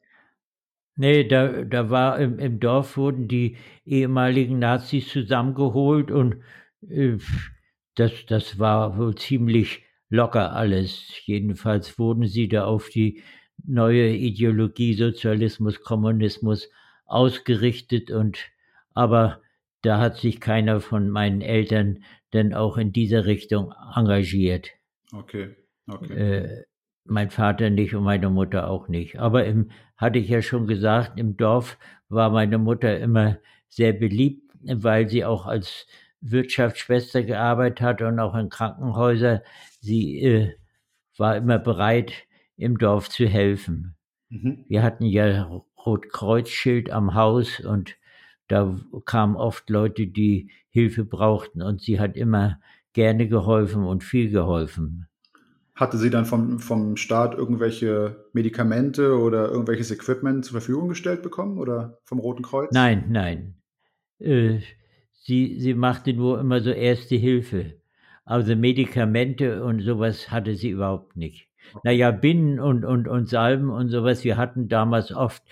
Nee, 0.95 1.27
da, 1.27 1.65
da 1.65 1.89
war 1.89 2.19
im, 2.19 2.39
im 2.39 2.61
Dorf 2.61 2.95
wurden 2.95 3.27
die 3.27 3.57
ehemaligen 3.83 4.57
Nazis 4.57 5.09
zusammengeholt 5.09 6.09
und 6.09 6.37
äh, 6.89 7.17
das, 7.95 8.13
das 8.29 8.59
war 8.59 8.97
wohl 8.97 9.13
ziemlich 9.15 9.83
locker 10.07 10.53
alles. 10.53 11.03
Jedenfalls 11.25 11.99
wurden 11.99 12.27
sie 12.27 12.47
da 12.47 12.63
auf 12.63 12.87
die 12.87 13.21
neue 13.65 14.09
Ideologie 14.09 14.93
Sozialismus, 14.93 15.81
Kommunismus 15.81 16.69
ausgerichtet 17.05 18.11
und 18.11 18.37
aber 18.93 19.41
da 19.81 19.99
hat 19.99 20.17
sich 20.17 20.41
keiner 20.41 20.81
von 20.81 21.09
meinen 21.09 21.41
Eltern 21.41 22.03
denn 22.33 22.53
auch 22.53 22.77
in 22.77 22.91
dieser 22.91 23.25
Richtung 23.25 23.73
engagiert. 23.95 24.69
Okay, 25.13 25.55
okay. 25.87 26.13
Äh, 26.13 26.63
mein 27.05 27.29
Vater 27.29 27.69
nicht 27.69 27.95
und 27.95 28.03
meine 28.03 28.29
Mutter 28.29 28.69
auch 28.69 28.89
nicht. 28.89 29.17
Aber 29.19 29.45
im, 29.45 29.71
hatte 29.95 30.19
ich 30.19 30.27
ja 30.27 30.41
schon 30.41 30.67
gesagt, 30.67 31.17
im 31.17 31.37
Dorf 31.37 31.77
war 32.09 32.29
meine 32.29 32.57
Mutter 32.57 32.99
immer 32.99 33.37
sehr 33.69 33.93
beliebt, 33.93 34.51
weil 34.61 35.07
sie 35.07 35.23
auch 35.23 35.45
als 35.45 35.87
Wirtschaftsschwester 36.21 37.23
gearbeitet 37.23 37.81
hat 37.81 38.01
und 38.01 38.19
auch 38.19 38.35
in 38.35 38.49
Krankenhäusern. 38.49 39.39
Sie 39.79 40.21
äh, 40.21 40.55
war 41.17 41.37
immer 41.37 41.59
bereit, 41.59 42.11
im 42.57 42.77
Dorf 42.77 43.09
zu 43.09 43.25
helfen. 43.27 43.95
Mhm. 44.29 44.65
Wir 44.67 44.83
hatten 44.83 45.05
ja 45.05 45.43
Rotkreuzschild 45.85 46.89
am 46.89 47.13
Haus 47.13 47.59
und 47.59 47.95
da 48.47 48.79
kamen 49.05 49.35
oft 49.35 49.69
Leute, 49.69 50.07
die 50.07 50.51
Hilfe 50.69 51.05
brauchten 51.05 51.61
und 51.61 51.81
sie 51.81 51.99
hat 51.99 52.15
immer 52.15 52.59
gerne 52.93 53.27
geholfen 53.27 53.83
und 53.83 54.03
viel 54.03 54.29
geholfen. 54.29 55.07
Hatte 55.75 55.97
sie 55.97 56.09
dann 56.09 56.25
vom, 56.25 56.59
vom 56.59 56.97
Staat 56.97 57.35
irgendwelche 57.35 58.25
Medikamente 58.33 59.19
oder 59.19 59.49
irgendwelches 59.49 59.91
Equipment 59.91 60.43
zur 60.43 60.53
Verfügung 60.53 60.89
gestellt 60.89 61.21
bekommen 61.21 61.59
oder 61.59 61.99
vom 62.03 62.19
Roten 62.19 62.41
Kreuz? 62.41 62.73
Nein, 62.73 63.05
nein. 63.09 63.61
Äh, 64.17 64.59
sie, 65.13 65.59
sie 65.59 65.75
machte 65.75 66.13
nur 66.13 66.39
immer 66.39 66.61
so 66.61 66.71
erste 66.71 67.15
Hilfe. 67.15 67.79
Also 68.25 68.55
Medikamente 68.55 69.63
und 69.63 69.81
sowas 69.81 70.31
hatte 70.31 70.55
sie 70.55 70.71
überhaupt 70.71 71.15
nicht. 71.15 71.47
Naja, 71.83 72.11
Binden 72.11 72.59
und, 72.59 72.85
und, 72.85 73.07
und 73.07 73.29
Salben 73.29 73.69
und 73.69 73.89
sowas. 73.89 74.23
Wir 74.23 74.37
hatten 74.37 74.67
damals 74.67 75.11
oft 75.11 75.43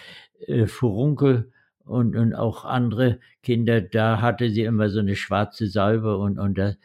äh, 0.48 0.68
Furunkel 0.68 1.52
und, 1.84 2.16
und 2.16 2.34
auch 2.34 2.66
andere 2.66 3.20
Kinder. 3.44 3.82
Da 3.82 4.22
hatte 4.22 4.50
sie 4.50 4.64
immer 4.64 4.90
so 4.90 5.00
eine 5.00 5.16
schwarze 5.16 5.68
Salbe 5.68 6.18
und, 6.18 6.40
und 6.40 6.58
äh, 6.58 6.76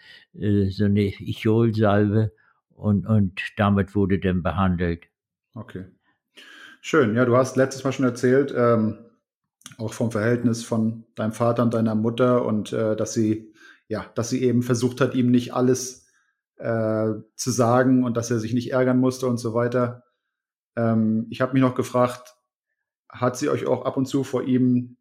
so 0.70 0.84
eine 0.84 1.12
Icholsalbe 1.20 2.32
und, 2.70 3.06
und 3.06 3.40
damit 3.56 3.94
wurde 3.94 4.18
dann 4.18 4.42
behandelt. 4.42 5.04
Okay. 5.54 5.84
Schön. 6.80 7.14
Ja, 7.14 7.24
du 7.24 7.36
hast 7.36 7.56
letztes 7.56 7.84
Mal 7.84 7.92
schon 7.92 8.06
erzählt, 8.06 8.54
ähm, 8.56 8.98
auch 9.78 9.92
vom 9.92 10.10
Verhältnis 10.10 10.64
von 10.64 11.04
deinem 11.14 11.32
Vater 11.32 11.62
und 11.62 11.74
deiner 11.74 11.94
Mutter 11.94 12.44
und 12.44 12.72
äh, 12.72 12.96
dass 12.96 13.12
sie, 13.12 13.52
ja, 13.88 14.06
dass 14.14 14.30
sie 14.30 14.42
eben 14.42 14.62
versucht 14.62 15.00
hat, 15.00 15.14
ihm 15.14 15.30
nicht 15.30 15.52
alles 15.52 15.99
äh, 16.60 17.14
zu 17.36 17.50
sagen 17.50 18.04
und 18.04 18.16
dass 18.16 18.30
er 18.30 18.38
sich 18.38 18.52
nicht 18.52 18.72
ärgern 18.72 18.98
musste 18.98 19.26
und 19.26 19.38
so 19.38 19.54
weiter. 19.54 20.04
Ähm, 20.76 21.26
ich 21.30 21.40
habe 21.40 21.54
mich 21.54 21.62
noch 21.62 21.74
gefragt, 21.74 22.34
hat 23.08 23.36
sie 23.36 23.48
euch 23.48 23.66
auch 23.66 23.84
ab 23.84 23.96
und 23.96 24.06
zu 24.06 24.24
vor 24.24 24.44
ihm, 24.44 24.96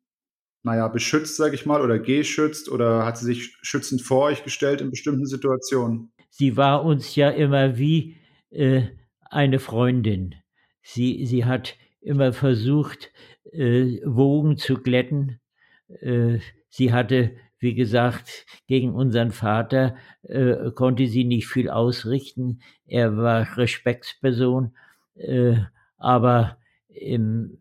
naja, 0.64 0.88
beschützt, 0.88 1.38
sage 1.38 1.56
ich 1.56 1.66
mal, 1.66 1.82
oder 1.82 2.00
geschützt 2.00 2.70
oder 2.70 3.06
hat 3.06 3.18
sie 3.18 3.26
sich 3.26 3.58
schützend 3.62 4.02
vor 4.02 4.24
euch 4.24 4.44
gestellt 4.44 4.82
in 4.82 4.90
bestimmten 4.90 5.26
Situationen? 5.26 6.12
Sie 6.30 6.58
war 6.58 6.84
uns 6.86 7.16
ja 7.16 7.30
immer 7.30 7.78
wie 7.78 8.18
äh, 8.50 8.84
eine 9.30 9.60
Freundin. 9.60 10.36
Sie, 10.82 11.26
sie 11.26 11.46
hat 11.46 11.76
immer 12.02 12.34
versucht, 12.34 13.12
äh, 13.52 14.00
Wogen 14.06 14.58
zu 14.58 14.76
glätten. 14.76 15.40
Äh, 15.88 16.40
sie 16.70 16.94
hatte 16.94 17.36
wie 17.60 17.76
gesagt, 17.76 18.46
gegen 18.68 18.94
unseren 18.94 19.32
Vater 19.32 19.96
äh, 20.24 20.72
konnte 20.72 21.08
sie 21.08 21.26
nicht 21.26 21.48
viel 21.48 21.70
ausrichten. 21.70 22.62
Er 22.88 23.18
war 23.18 23.58
Respektsperson, 23.58 24.74
äh, 25.16 25.58
aber 25.98 26.58
im 26.88 27.60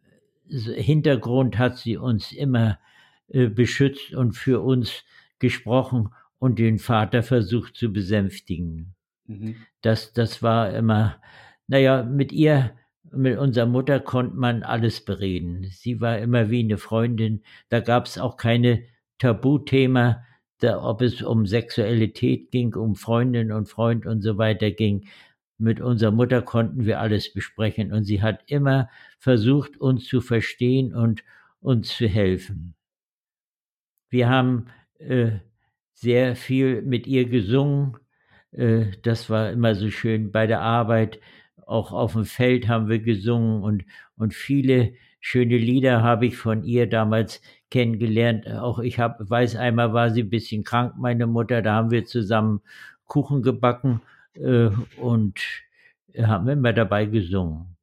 Hintergrund 0.48 1.58
hat 1.58 1.78
sie 1.78 1.96
uns 1.96 2.32
immer 2.32 2.78
äh, 3.28 3.48
beschützt 3.48 4.14
und 4.14 4.32
für 4.32 4.60
uns 4.62 5.04
gesprochen 5.38 6.10
und 6.38 6.58
den 6.58 6.78
Vater 6.78 7.22
versucht 7.22 7.76
zu 7.76 7.92
besänftigen. 7.92 8.94
Mhm. 9.26 9.56
Das, 9.82 10.12
das 10.12 10.42
war 10.42 10.72
immer, 10.72 11.20
naja, 11.66 12.04
mit 12.04 12.32
ihr, 12.32 12.72
mit 13.10 13.38
unserer 13.38 13.66
Mutter 13.66 14.00
konnte 14.00 14.36
man 14.36 14.62
alles 14.62 15.04
bereden. 15.04 15.66
Sie 15.70 16.00
war 16.00 16.18
immer 16.18 16.50
wie 16.50 16.60
eine 16.60 16.78
Freundin. 16.78 17.42
Da 17.68 17.80
gab 17.80 18.06
es 18.06 18.18
auch 18.18 18.36
keine 18.36 18.84
Tabuthema, 19.18 20.24
da, 20.60 20.82
ob 20.82 21.02
es 21.02 21.22
um 21.22 21.46
Sexualität 21.46 22.50
ging, 22.50 22.74
um 22.74 22.96
Freundin 22.96 23.52
und 23.52 23.68
Freund 23.68 24.06
und 24.06 24.22
so 24.22 24.38
weiter 24.38 24.70
ging. 24.70 25.06
Mit 25.58 25.80
unserer 25.80 26.12
Mutter 26.12 26.42
konnten 26.42 26.84
wir 26.84 27.00
alles 27.00 27.32
besprechen 27.32 27.92
und 27.92 28.04
sie 28.04 28.22
hat 28.22 28.42
immer 28.46 28.88
versucht, 29.18 29.76
uns 29.76 30.06
zu 30.06 30.20
verstehen 30.20 30.94
und 30.94 31.22
uns 31.60 31.96
zu 31.96 32.06
helfen. 32.06 32.74
Wir 34.08 34.28
haben 34.28 34.66
äh, 34.98 35.38
sehr 35.94 36.36
viel 36.36 36.82
mit 36.82 37.06
ihr 37.06 37.28
gesungen. 37.28 37.96
Äh, 38.52 38.86
das 39.02 39.28
war 39.30 39.50
immer 39.50 39.74
so 39.74 39.90
schön 39.90 40.30
bei 40.30 40.46
der 40.46 40.60
Arbeit. 40.60 41.20
Auch 41.66 41.92
auf 41.92 42.12
dem 42.12 42.24
Feld 42.24 42.68
haben 42.68 42.88
wir 42.88 43.00
gesungen 43.00 43.62
und, 43.62 43.84
und 44.16 44.34
viele 44.34 44.94
schöne 45.20 45.56
Lieder 45.58 46.02
habe 46.02 46.26
ich 46.26 46.36
von 46.36 46.62
ihr 46.62 46.88
damals 46.88 47.42
kennengelernt. 47.70 48.50
Auch 48.50 48.78
ich 48.78 48.98
hab, 48.98 49.18
weiß, 49.28 49.56
einmal 49.56 49.92
war 49.92 50.10
sie 50.10 50.22
ein 50.22 50.30
bisschen 50.30 50.64
krank, 50.64 50.94
meine 50.96 51.26
Mutter, 51.26 51.62
da 51.62 51.74
haben 51.74 51.90
wir 51.90 52.04
zusammen 52.04 52.60
Kuchen 53.06 53.42
gebacken 53.42 54.00
äh, 54.34 54.70
und 55.00 55.40
haben 56.16 56.48
immer 56.48 56.72
dabei 56.72 57.06
gesungen. 57.06 57.76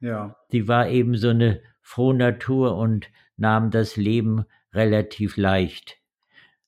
Ja. 0.00 0.36
Sie 0.50 0.68
war 0.68 0.88
eben 0.88 1.16
so 1.16 1.28
eine 1.28 1.60
frohe 1.80 2.14
Natur 2.14 2.76
und 2.76 3.08
nahm 3.36 3.70
das 3.70 3.96
Leben 3.96 4.44
relativ 4.72 5.36
leicht. 5.36 5.98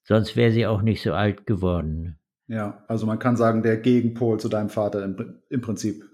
Sonst 0.03 0.37
wäre 0.37 0.53
sie 0.53 0.67
auch 0.67 0.83
nicht 0.83 1.03
so 1.03 1.15
alt 1.15 1.47
geworden. 1.47 2.19
Ja, 2.47 2.85
also 2.89 3.07
man 3.07 3.19
kann 3.19 3.37
sagen, 3.37 3.63
der 3.63 3.79
Gegenpol 3.79 4.39
zu 4.39 4.49
deinem 4.49 4.69
Vater 4.69 5.03
im, 5.03 5.41
im 5.49 5.61
Prinzip. 5.63 6.05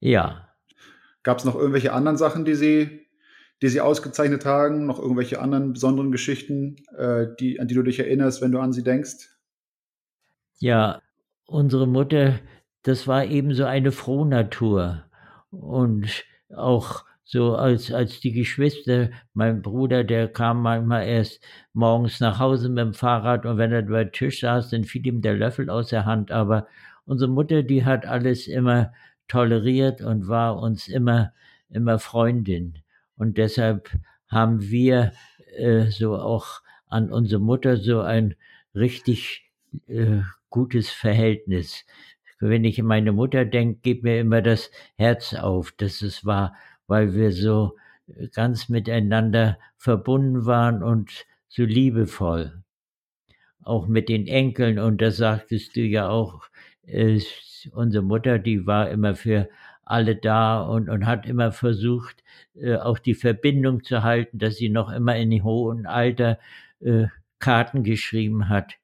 Ja. 0.00 0.48
Gab 1.22 1.38
es 1.38 1.44
noch 1.44 1.54
irgendwelche 1.54 1.92
anderen 1.92 2.16
Sachen, 2.16 2.44
die 2.44 2.54
Sie 2.54 3.07
die 3.62 3.68
sie 3.68 3.80
ausgezeichnet 3.80 4.44
haben? 4.44 4.86
Noch 4.86 4.98
irgendwelche 4.98 5.40
anderen 5.40 5.72
besonderen 5.72 6.12
Geschichten, 6.12 6.76
äh, 6.96 7.26
die, 7.38 7.60
an 7.60 7.68
die 7.68 7.74
du 7.74 7.82
dich 7.82 7.98
erinnerst, 7.98 8.40
wenn 8.42 8.52
du 8.52 8.60
an 8.60 8.72
sie 8.72 8.84
denkst? 8.84 9.28
Ja, 10.58 11.02
unsere 11.46 11.86
Mutter, 11.86 12.40
das 12.82 13.06
war 13.06 13.24
eben 13.24 13.54
so 13.54 13.64
eine 13.64 13.92
Frohnatur. 13.92 15.04
Und 15.50 16.24
auch 16.54 17.04
so 17.24 17.56
als, 17.56 17.92
als 17.92 18.20
die 18.20 18.32
Geschwister, 18.32 19.10
mein 19.34 19.60
Bruder, 19.60 20.02
der 20.02 20.28
kam 20.28 20.62
manchmal 20.62 21.06
erst 21.06 21.44
morgens 21.74 22.20
nach 22.20 22.38
Hause 22.38 22.70
mit 22.70 22.78
dem 22.78 22.94
Fahrrad 22.94 23.44
und 23.44 23.58
wenn 23.58 23.70
er 23.70 23.82
bei 23.82 24.04
Tisch 24.04 24.40
saß, 24.40 24.70
dann 24.70 24.84
fiel 24.84 25.06
ihm 25.06 25.20
der 25.20 25.34
Löffel 25.34 25.68
aus 25.68 25.88
der 25.88 26.06
Hand. 26.06 26.30
Aber 26.30 26.66
unsere 27.04 27.30
Mutter, 27.30 27.62
die 27.62 27.84
hat 27.84 28.06
alles 28.06 28.46
immer 28.46 28.92
toleriert 29.28 30.00
und 30.00 30.26
war 30.26 30.58
uns 30.58 30.88
immer, 30.88 31.32
immer 31.68 31.98
Freundin. 31.98 32.78
Und 33.18 33.36
deshalb 33.36 33.90
haben 34.28 34.62
wir 34.62 35.12
äh, 35.56 35.86
so 35.86 36.16
auch 36.16 36.62
an 36.86 37.10
unsere 37.12 37.40
Mutter 37.40 37.76
so 37.76 38.00
ein 38.00 38.34
richtig 38.74 39.50
äh, 39.86 40.20
gutes 40.50 40.90
Verhältnis. 40.90 41.84
Wenn 42.40 42.64
ich 42.64 42.80
an 42.80 42.86
meine 42.86 43.12
Mutter 43.12 43.44
denke, 43.44 43.80
geht 43.80 44.02
mir 44.04 44.20
immer 44.20 44.40
das 44.40 44.70
Herz 44.96 45.34
auf, 45.34 45.72
dass 45.72 46.02
es 46.02 46.24
war, 46.24 46.54
weil 46.86 47.14
wir 47.14 47.32
so 47.32 47.76
ganz 48.32 48.68
miteinander 48.68 49.58
verbunden 49.76 50.46
waren 50.46 50.82
und 50.82 51.26
so 51.48 51.64
liebevoll. 51.64 52.62
Auch 53.62 53.86
mit 53.86 54.08
den 54.08 54.26
Enkeln, 54.26 54.78
und 54.78 55.02
das 55.02 55.18
sagtest 55.18 55.76
du 55.76 55.80
ja 55.80 56.08
auch, 56.08 56.48
äh, 56.86 57.20
unsere 57.72 58.04
Mutter, 58.04 58.38
die 58.38 58.66
war 58.66 58.88
immer 58.88 59.14
für 59.14 59.48
alle 59.90 60.16
da 60.16 60.60
und, 60.60 60.88
und 60.88 61.06
hat 61.06 61.26
immer 61.26 61.52
versucht, 61.52 62.22
äh, 62.54 62.76
auch 62.76 62.98
die 62.98 63.14
Verbindung 63.14 63.84
zu 63.84 64.02
halten, 64.02 64.38
dass 64.38 64.56
sie 64.56 64.68
noch 64.68 64.90
immer 64.90 65.16
in 65.16 65.42
hohem 65.42 65.86
Alter 65.86 66.38
äh, 66.80 67.06
Karten 67.38 67.84
geschrieben 67.84 68.48
hat. 68.48 68.74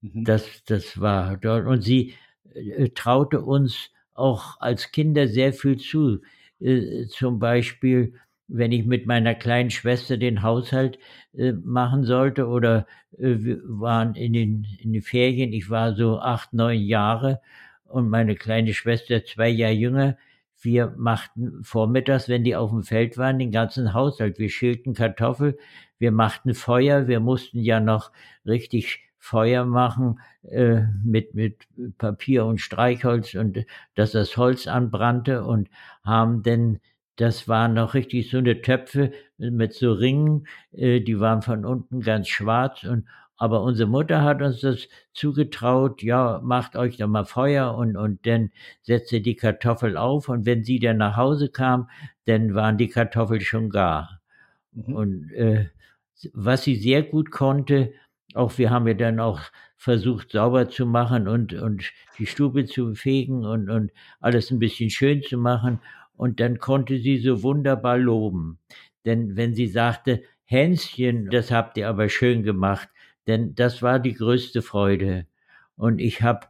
Mhm. 0.00 0.24
Das, 0.24 0.64
das 0.64 1.00
war 1.00 1.36
dort. 1.36 1.66
Und 1.66 1.82
sie 1.82 2.14
äh, 2.54 2.88
traute 2.90 3.40
uns 3.40 3.90
auch 4.14 4.60
als 4.60 4.92
Kinder 4.92 5.28
sehr 5.28 5.52
viel 5.52 5.76
zu. 5.78 6.20
Äh, 6.60 7.06
zum 7.08 7.38
Beispiel 7.38 8.14
wenn 8.48 8.72
ich 8.72 8.84
mit 8.84 9.06
meiner 9.06 9.34
kleinen 9.34 9.70
Schwester 9.70 10.16
den 10.16 10.42
Haushalt 10.42 10.98
äh, 11.34 11.52
machen 11.52 12.04
sollte 12.04 12.46
oder 12.46 12.86
äh, 13.18 13.36
wir 13.38 13.60
waren 13.64 14.14
in 14.14 14.32
den, 14.32 14.66
in 14.80 14.92
den 14.92 15.02
Ferien, 15.02 15.52
ich 15.52 15.70
war 15.70 15.94
so 15.94 16.20
acht, 16.20 16.52
neun 16.52 16.80
Jahre 16.80 17.40
und 17.84 18.08
meine 18.08 18.36
kleine 18.36 18.74
Schwester 18.74 19.24
zwei 19.24 19.48
Jahre 19.48 19.72
jünger, 19.74 20.16
wir 20.60 20.94
machten 20.96 21.62
vormittags, 21.62 22.28
wenn 22.28 22.44
die 22.44 22.56
auf 22.56 22.70
dem 22.70 22.82
Feld 22.82 23.18
waren, 23.18 23.38
den 23.38 23.52
ganzen 23.52 23.92
Haushalt. 23.92 24.38
Wir 24.38 24.48
schälten 24.48 24.94
Kartoffel, 24.94 25.58
wir 25.98 26.12
machten 26.12 26.54
Feuer, 26.54 27.08
wir 27.08 27.20
mussten 27.20 27.60
ja 27.60 27.80
noch 27.80 28.10
richtig 28.44 29.04
Feuer 29.18 29.64
machen 29.64 30.20
äh, 30.42 30.82
mit, 31.04 31.34
mit 31.34 31.66
Papier 31.98 32.44
und 32.46 32.60
Streichholz 32.60 33.34
und 33.34 33.64
dass 33.94 34.12
das 34.12 34.36
Holz 34.36 34.66
anbrannte 34.66 35.44
und 35.44 35.68
haben 36.04 36.42
denn 36.42 36.78
das 37.16 37.48
waren 37.48 37.74
noch 37.74 37.94
richtig 37.94 38.30
so 38.30 38.38
eine 38.38 38.60
Töpfe 38.60 39.10
mit 39.38 39.72
so 39.72 39.92
Ringen, 39.92 40.46
äh, 40.72 41.00
die 41.00 41.18
waren 41.18 41.42
von 41.42 41.64
unten 41.64 42.00
ganz 42.00 42.28
schwarz 42.28 42.84
und 42.84 43.06
aber 43.36 43.62
unsere 43.62 43.88
Mutter 43.88 44.22
hat 44.22 44.42
uns 44.42 44.60
das 44.60 44.88
zugetraut, 45.12 46.02
ja, 46.02 46.40
macht 46.42 46.76
euch 46.76 46.96
doch 46.96 47.08
mal 47.08 47.24
Feuer 47.24 47.74
und, 47.74 47.96
und 47.96 48.26
dann 48.26 48.50
setzt 48.82 49.12
ihr 49.12 49.22
die 49.22 49.36
Kartoffel 49.36 49.96
auf 49.96 50.28
und 50.28 50.46
wenn 50.46 50.64
sie 50.64 50.78
dann 50.78 50.98
nach 50.98 51.16
Hause 51.16 51.50
kam, 51.50 51.90
dann 52.24 52.54
waren 52.54 52.78
die 52.78 52.88
Kartoffeln 52.88 53.40
schon 53.40 53.70
gar. 53.70 54.20
Mhm. 54.72 54.94
Und 54.94 55.32
äh, 55.32 55.68
was 56.32 56.64
sie 56.64 56.76
sehr 56.76 57.02
gut 57.02 57.30
konnte, 57.30 57.92
auch 58.34 58.56
wir 58.58 58.70
haben 58.70 58.86
ja 58.86 58.94
dann 58.94 59.20
auch 59.20 59.40
versucht 59.76 60.32
sauber 60.32 60.68
zu 60.68 60.86
machen 60.86 61.28
und, 61.28 61.52
und 61.54 61.92
die 62.18 62.26
Stube 62.26 62.64
zu 62.64 62.94
fegen 62.94 63.44
und, 63.44 63.70
und 63.70 63.92
alles 64.20 64.50
ein 64.50 64.58
bisschen 64.58 64.90
schön 64.90 65.22
zu 65.22 65.36
machen. 65.38 65.80
Und 66.16 66.40
dann 66.40 66.58
konnte 66.58 66.98
sie 66.98 67.18
so 67.18 67.42
wunderbar 67.42 67.98
loben. 67.98 68.58
Denn 69.04 69.36
wenn 69.36 69.54
sie 69.54 69.66
sagte, 69.66 70.22
Hänschen, 70.44 71.28
das 71.30 71.50
habt 71.50 71.76
ihr 71.76 71.88
aber 71.88 72.08
schön 72.08 72.42
gemacht, 72.42 72.88
denn 73.26 73.54
das 73.54 73.82
war 73.82 73.98
die 73.98 74.14
größte 74.14 74.62
Freude. 74.62 75.26
Und 75.76 75.98
ich 75.98 76.22
habe 76.22 76.46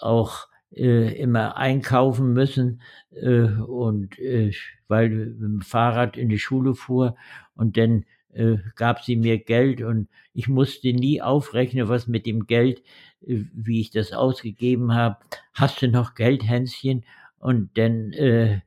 auch 0.00 0.48
äh, 0.72 1.14
immer 1.20 1.56
einkaufen 1.56 2.32
müssen 2.32 2.82
äh, 3.12 3.42
und 3.42 4.18
äh, 4.18 4.52
weil 4.88 5.10
mit 5.10 5.40
dem 5.40 5.60
Fahrrad 5.60 6.16
in 6.16 6.28
die 6.28 6.38
Schule 6.38 6.74
fuhr 6.74 7.16
und 7.54 7.76
dann 7.76 8.04
äh, 8.32 8.56
gab 8.74 9.02
sie 9.02 9.16
mir 9.16 9.38
Geld 9.38 9.82
und 9.82 10.08
ich 10.32 10.48
musste 10.48 10.92
nie 10.92 11.22
aufrechnen, 11.22 11.88
was 11.88 12.08
mit 12.08 12.26
dem 12.26 12.46
Geld, 12.46 12.82
äh, 13.22 13.44
wie 13.52 13.80
ich 13.80 13.90
das 13.90 14.12
ausgegeben 14.12 14.92
habe. 14.94 15.18
Hast 15.52 15.82
du 15.82 15.88
noch 15.88 16.14
Geld, 16.14 16.42
Hänschen? 16.46 17.04
Und 17.38 17.76
dann, 17.78 18.12
äh, 18.12 18.60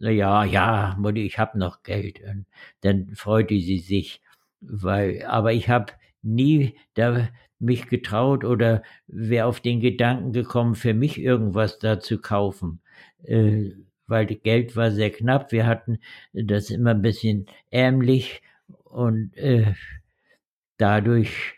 ja, 0.00 0.44
ja, 0.44 0.96
Mutti, 0.98 1.24
ich 1.24 1.38
habe 1.38 1.58
noch 1.58 1.82
Geld. 1.82 2.20
Und 2.22 2.46
dann 2.80 3.14
freute 3.14 3.54
sie 3.60 3.78
sich, 3.78 4.20
weil, 4.60 5.24
aber 5.26 5.52
ich 5.52 5.68
habe 5.68 5.92
nie 6.24 6.74
da 6.94 7.28
mich 7.58 7.88
getraut 7.88 8.44
oder 8.44 8.82
wäre 9.06 9.46
auf 9.46 9.60
den 9.60 9.80
Gedanken 9.80 10.32
gekommen, 10.32 10.74
für 10.74 10.94
mich 10.94 11.20
irgendwas 11.20 11.78
da 11.78 12.00
zu 12.00 12.18
kaufen. 12.18 12.80
Äh, 13.22 13.70
weil 14.06 14.26
Geld 14.26 14.76
war 14.76 14.90
sehr 14.90 15.10
knapp. 15.10 15.50
Wir 15.52 15.66
hatten 15.66 15.98
das 16.32 16.70
immer 16.70 16.90
ein 16.90 17.02
bisschen 17.02 17.46
ärmlich 17.70 18.42
und 18.84 19.36
äh, 19.36 19.74
dadurch, 20.76 21.54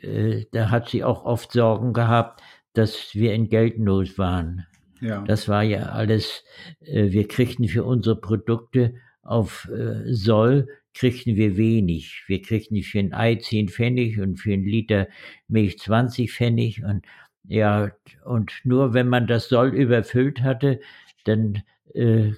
äh, 0.00 0.44
da 0.52 0.70
hat 0.70 0.88
sie 0.88 1.02
auch 1.02 1.24
oft 1.24 1.52
Sorgen 1.52 1.92
gehabt, 1.92 2.42
dass 2.72 3.14
wir 3.14 3.34
in 3.34 3.48
Geldnot 3.48 4.18
waren. 4.18 4.66
Ja. 5.00 5.22
Das 5.22 5.48
war 5.48 5.62
ja 5.62 5.86
alles, 5.86 6.44
äh, 6.80 7.10
wir 7.10 7.26
kriegten 7.26 7.68
für 7.68 7.84
unsere 7.84 8.16
Produkte 8.16 8.94
auf 9.22 9.68
äh, 9.68 10.12
Soll, 10.12 10.68
kriegten 10.94 11.36
wir 11.36 11.56
wenig. 11.56 12.24
Wir 12.26 12.42
kriegten 12.42 12.82
für 12.82 12.98
ein 12.98 13.12
Ei 13.12 13.36
10 13.36 13.68
Pfennig 13.68 14.18
und 14.20 14.36
für 14.36 14.52
ein 14.52 14.64
Liter 14.64 15.08
Milch 15.46 15.78
20 15.78 16.32
Pfennig 16.32 16.82
und 16.84 17.06
ja, 17.44 17.92
und 18.24 18.52
nur 18.64 18.92
wenn 18.92 19.08
man 19.08 19.26
das 19.26 19.48
Soll 19.48 19.74
überfüllt 19.74 20.42
hatte, 20.42 20.80
dann 21.24 21.62
äh, 21.94 22.32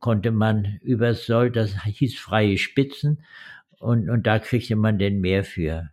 konnte 0.00 0.32
man 0.32 0.78
über 0.82 1.14
Soll, 1.14 1.50
das 1.50 1.84
hieß 1.84 2.18
freie 2.18 2.58
Spitzen, 2.58 3.24
und, 3.78 4.10
und 4.10 4.26
da 4.26 4.38
kriegte 4.38 4.76
man 4.76 4.98
denn 4.98 5.20
mehr 5.20 5.42
für. 5.42 5.90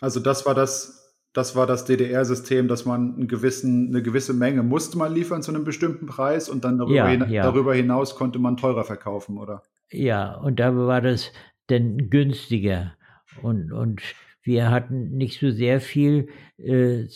Also 0.00 0.18
das 0.18 0.44
war 0.44 0.54
das, 0.54 1.14
das 1.32 1.54
war 1.54 1.66
das 1.68 1.84
DDR-System, 1.84 2.66
dass 2.66 2.84
man 2.84 3.14
einen 3.14 3.28
gewissen, 3.28 3.88
eine 3.88 4.02
gewisse 4.02 4.34
Menge 4.34 4.64
musste 4.64 4.98
man 4.98 5.14
liefern 5.14 5.42
zu 5.42 5.52
einem 5.52 5.62
bestimmten 5.62 6.06
Preis 6.06 6.48
und 6.48 6.64
dann 6.64 6.78
darüber, 6.78 6.96
ja, 6.96 7.06
hin, 7.06 7.26
ja. 7.30 7.44
darüber 7.44 7.74
hinaus 7.74 8.16
konnte 8.16 8.40
man 8.40 8.56
teurer 8.56 8.82
verkaufen, 8.82 9.38
oder? 9.38 9.62
Ja, 9.90 10.34
und 10.34 10.60
da 10.60 10.74
war 10.76 11.00
das 11.00 11.32
denn 11.70 12.10
günstiger. 12.10 12.94
Und, 13.42 13.72
und 13.72 14.02
wir 14.42 14.70
hatten 14.70 15.16
nicht 15.16 15.40
so 15.40 15.50
sehr 15.50 15.80
viel 15.80 16.28
äh, 16.58 17.06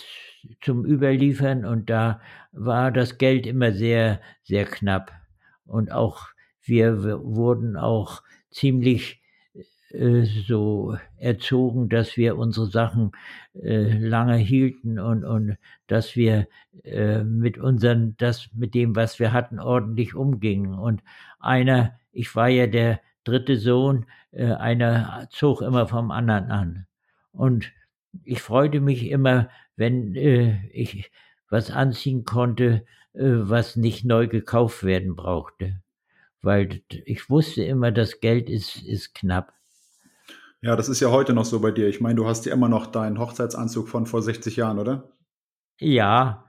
zum 0.61 0.85
Überliefern 0.85 1.65
und 1.65 1.91
da 1.91 2.21
war 2.53 2.91
das 2.91 3.19
Geld 3.19 3.47
immer 3.47 3.73
sehr, 3.73 4.21
sehr 4.43 4.65
knapp. 4.65 5.13
Und 5.65 5.93
auch 5.93 6.29
wir 6.63 7.03
wurden 7.25 7.77
auch 7.77 8.23
ziemlich 8.51 9.23
äh, 9.91 10.25
so 10.25 10.97
erzogen, 11.17 11.89
dass 11.89 12.17
wir 12.17 12.37
unsere 12.37 12.67
Sachen 12.67 13.13
äh, 13.55 13.99
lange 13.99 14.37
hielten 14.37 14.99
und, 14.99 15.25
und 15.25 15.57
dass 15.87 16.17
wir 16.17 16.49
äh, 16.85 17.23
mit 17.25 17.59
unseren, 17.59 18.17
das, 18.19 18.49
mit 18.55 18.75
dem, 18.75 18.97
was 18.97 19.19
wir 19.19 19.33
hatten, 19.33 19.59
ordentlich 19.59 20.15
umgingen. 20.15 20.75
Und 20.75 21.03
einer, 21.41 21.99
ich 22.13 22.35
war 22.37 22.49
ja 22.49 22.67
der 22.67 23.01
dritte 23.25 23.57
Sohn, 23.57 24.07
äh, 24.31 24.53
einer 24.53 25.29
zog 25.31 25.63
immer 25.63 25.87
vom 25.87 26.11
anderen 26.11 26.51
an. 26.51 26.87
Und 27.33 27.73
ich 28.25 28.43
freute 28.43 28.81
mich 28.81 29.11
immer, 29.11 29.49
wenn 29.77 30.15
äh, 30.15 30.67
ich 30.73 31.11
was 31.49 31.71
anziehen 31.71 32.25
konnte, 32.25 32.85
äh, 33.15 33.23
was 33.23 33.77
nicht 33.77 34.05
neu 34.05 34.27
gekauft 34.27 34.85
werden 34.85 35.17
brauchte. 35.17 35.81
Weil 36.41 36.83
ich 36.89 37.31
wusste 37.31 37.63
immer, 37.63 37.93
das 37.93 38.21
Geld 38.21 38.51
ist, 38.51 38.83
ist 38.83 39.15
knapp. 39.15 39.53
Ja, 40.61 40.77
das 40.77 40.89
ist 40.89 41.01
ja 41.01 41.11
heute 41.11 41.33
noch 41.33 41.45
so 41.45 41.61
bei 41.61 41.71
dir. 41.71 41.89
Ich 41.89 42.01
meine, 42.01 42.17
du 42.17 42.27
hast 42.27 42.47
ja 42.47 42.53
immer 42.53 42.69
noch 42.69 42.87
deinen 42.87 43.19
Hochzeitsanzug 43.19 43.89
von 43.89 44.07
vor 44.07 44.23
60 44.23 44.57
Jahren, 44.57 44.79
oder? 44.79 45.13
Ja, 45.79 46.45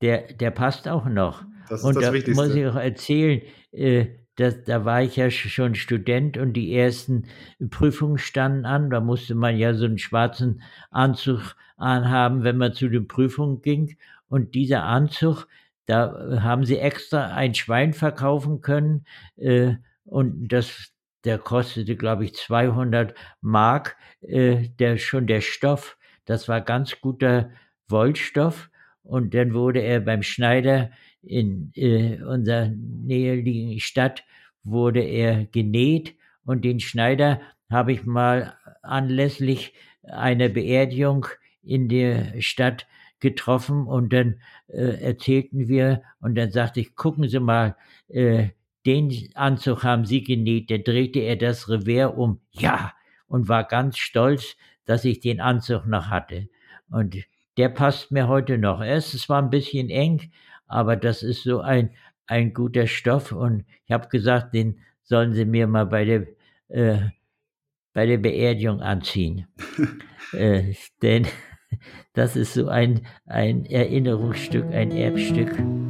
der, 0.00 0.32
der 0.32 0.50
passt 0.50 0.88
auch 0.88 1.06
noch. 1.06 1.44
Das 1.68 1.80
ist 1.80 1.86
und 1.86 1.94
das 1.94 2.04
da 2.04 2.12
Wichtigste. 2.12 2.44
muss 2.44 2.54
ich 2.54 2.66
auch 2.66 2.76
erzählen, 2.76 3.42
äh, 3.72 4.06
das, 4.36 4.64
da 4.64 4.84
war 4.84 5.02
ich 5.02 5.16
ja 5.16 5.30
schon 5.30 5.74
Student 5.74 6.38
und 6.38 6.54
die 6.54 6.74
ersten 6.74 7.26
Prüfungen 7.70 8.18
standen 8.18 8.64
an. 8.64 8.90
Da 8.90 9.00
musste 9.00 9.34
man 9.34 9.56
ja 9.58 9.74
so 9.74 9.84
einen 9.84 9.98
schwarzen 9.98 10.62
Anzug 10.90 11.54
anhaben, 11.76 12.42
wenn 12.42 12.56
man 12.56 12.72
zu 12.72 12.88
den 12.88 13.08
Prüfungen 13.08 13.60
ging. 13.60 13.96
Und 14.28 14.54
dieser 14.54 14.84
Anzug, 14.84 15.46
da 15.86 16.40
haben 16.40 16.64
sie 16.64 16.78
extra 16.78 17.34
ein 17.34 17.54
Schwein 17.54 17.92
verkaufen 17.92 18.62
können. 18.62 19.04
Äh, 19.36 19.74
und 20.04 20.48
das, 20.48 20.92
der 21.24 21.38
kostete, 21.38 21.96
glaube 21.96 22.24
ich, 22.24 22.34
200 22.34 23.14
Mark, 23.42 23.96
äh, 24.22 24.68
der, 24.78 24.96
schon 24.96 25.26
der 25.26 25.42
Stoff. 25.42 25.98
Das 26.24 26.48
war 26.48 26.62
ganz 26.62 27.00
guter 27.00 27.50
Wollstoff. 27.88 28.70
Und 29.02 29.34
dann 29.34 29.52
wurde 29.52 29.80
er 29.80 30.00
beim 30.00 30.22
Schneider 30.22 30.90
in 31.22 31.72
äh, 31.74 32.22
unserer 32.22 32.68
näheliegenden 32.68 33.80
Stadt, 33.80 34.24
wurde 34.64 35.00
er 35.00 35.46
genäht. 35.46 36.14
Und 36.44 36.64
den 36.64 36.80
Schneider 36.80 37.40
habe 37.70 37.92
ich 37.92 38.04
mal 38.04 38.56
anlässlich 38.82 39.72
einer 40.02 40.48
Beerdigung 40.48 41.26
in 41.62 41.88
der 41.88 42.40
Stadt 42.40 42.86
getroffen 43.20 43.86
und 43.86 44.12
dann 44.12 44.40
äh, 44.66 45.00
erzählten 45.00 45.68
wir 45.68 46.02
und 46.20 46.34
dann 46.34 46.50
sagte 46.50 46.80
ich, 46.80 46.96
gucken 46.96 47.28
Sie 47.28 47.38
mal, 47.38 47.76
äh, 48.08 48.48
den 48.84 49.28
Anzug 49.34 49.84
haben 49.84 50.04
Sie 50.04 50.24
genäht, 50.24 50.70
dann 50.70 50.82
drehte 50.82 51.20
er 51.20 51.36
das 51.36 51.68
Revers 51.68 52.12
um, 52.16 52.40
ja, 52.50 52.92
und 53.28 53.48
war 53.48 53.64
ganz 53.64 53.96
stolz, 53.96 54.56
dass 54.84 55.04
ich 55.04 55.20
den 55.20 55.40
Anzug 55.40 55.86
noch 55.86 56.08
hatte. 56.08 56.48
Und 56.90 57.16
der 57.56 57.68
passt 57.68 58.10
mir 58.10 58.28
heute 58.28 58.58
noch. 58.58 58.80
Es 58.80 59.28
war 59.28 59.40
ein 59.40 59.50
bisschen 59.50 59.88
eng, 59.88 60.32
aber 60.72 60.96
das 60.96 61.22
ist 61.22 61.44
so 61.44 61.60
ein, 61.60 61.90
ein 62.26 62.54
guter 62.54 62.86
Stoff 62.86 63.32
und 63.32 63.64
ich 63.84 63.92
habe 63.92 64.08
gesagt, 64.08 64.54
den 64.54 64.80
sollen 65.02 65.34
Sie 65.34 65.44
mir 65.44 65.66
mal 65.66 65.86
bei 65.86 66.04
der, 66.04 66.26
äh, 66.68 67.10
bei 67.92 68.06
der 68.06 68.18
Beerdigung 68.18 68.80
anziehen. 68.80 69.46
äh, 70.32 70.74
denn 71.02 71.26
das 72.14 72.36
ist 72.36 72.54
so 72.54 72.68
ein, 72.68 73.06
ein 73.26 73.66
Erinnerungsstück, 73.66 74.66
ein 74.72 74.90
Erbstück. 74.90 75.81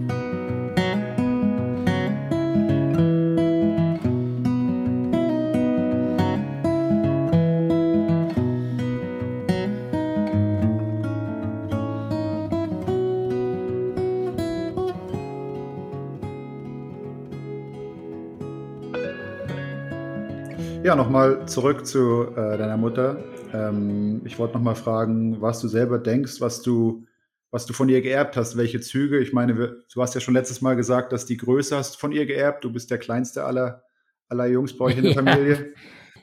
Ja, 20.92 20.96
nochmal 20.96 21.48
zurück 21.48 21.86
zu 21.86 22.36
äh, 22.36 22.58
deiner 22.58 22.76
Mutter. 22.76 23.24
Ähm, 23.54 24.20
ich 24.26 24.38
wollte 24.38 24.52
nochmal 24.52 24.74
fragen, 24.74 25.40
was 25.40 25.58
du 25.58 25.66
selber 25.66 25.98
denkst, 25.98 26.42
was 26.42 26.60
du, 26.60 27.06
was 27.50 27.64
du 27.64 27.72
von 27.72 27.88
ihr 27.88 28.02
geerbt 28.02 28.36
hast, 28.36 28.58
welche 28.58 28.78
Züge. 28.82 29.18
Ich 29.20 29.32
meine, 29.32 29.54
du 29.54 30.02
hast 30.02 30.14
ja 30.14 30.20
schon 30.20 30.34
letztes 30.34 30.60
Mal 30.60 30.76
gesagt, 30.76 31.14
dass 31.14 31.24
die 31.24 31.38
Größe 31.38 31.78
hast 31.78 31.98
von 31.98 32.12
ihr 32.12 32.26
geerbt. 32.26 32.62
Du 32.62 32.70
bist 32.70 32.90
der 32.90 32.98
kleinste 32.98 33.44
aller, 33.44 33.84
aller 34.28 34.44
Jungs 34.44 34.76
bei 34.76 34.84
euch 34.84 34.98
in 34.98 35.04
der 35.04 35.14
Familie. 35.14 35.72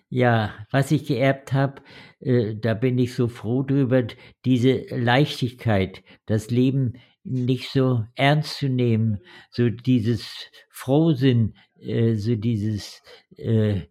Ja, 0.08 0.53
was 0.69 0.91
ich 0.91 1.08
geerbt 1.08 1.51
habe, 1.51 1.82
äh, 2.19 2.53
da 2.53 2.75
bin 2.75 2.99
ich 2.99 3.15
so 3.15 3.27
froh 3.27 3.63
drüber, 3.63 4.03
diese 4.45 4.86
Leichtigkeit, 4.91 6.03
das 6.27 6.51
Leben 6.51 6.93
nicht 7.23 7.71
so 7.71 8.05
ernst 8.13 8.60
zu 8.60 8.69
nehmen, 8.69 9.17
so 9.49 9.71
dieses 9.71 10.29
Frohsinn, 10.69 11.55
äh, 11.79 12.13
so 12.13 12.36
dieses, 12.36 13.01
äh, 13.36 13.88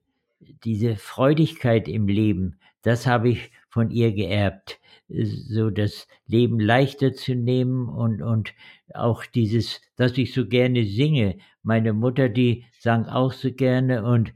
diese 0.65 0.97
Freudigkeit 0.97 1.89
im 1.89 2.09
Leben, 2.09 2.59
das 2.83 3.07
habe 3.07 3.31
ich 3.31 3.51
von 3.69 3.91
ihr 3.91 4.13
geerbt, 4.13 4.81
so 5.09 5.71
das 5.71 6.07
Leben 6.27 6.61
leichter 6.61 7.13
zu 7.15 7.35
nehmen 7.35 7.89
und, 7.89 8.23
und 8.23 8.53
auch 8.95 9.25
dieses, 9.25 9.81
dass 9.97 10.17
ich 10.19 10.33
so 10.33 10.47
gerne 10.47 10.85
singe. 10.85 11.39
Meine 11.63 11.93
Mutter, 11.93 12.29
die 12.29 12.65
sang 12.79 13.07
auch 13.07 13.33
so 13.33 13.53
gerne 13.53 14.05
und 14.05 14.33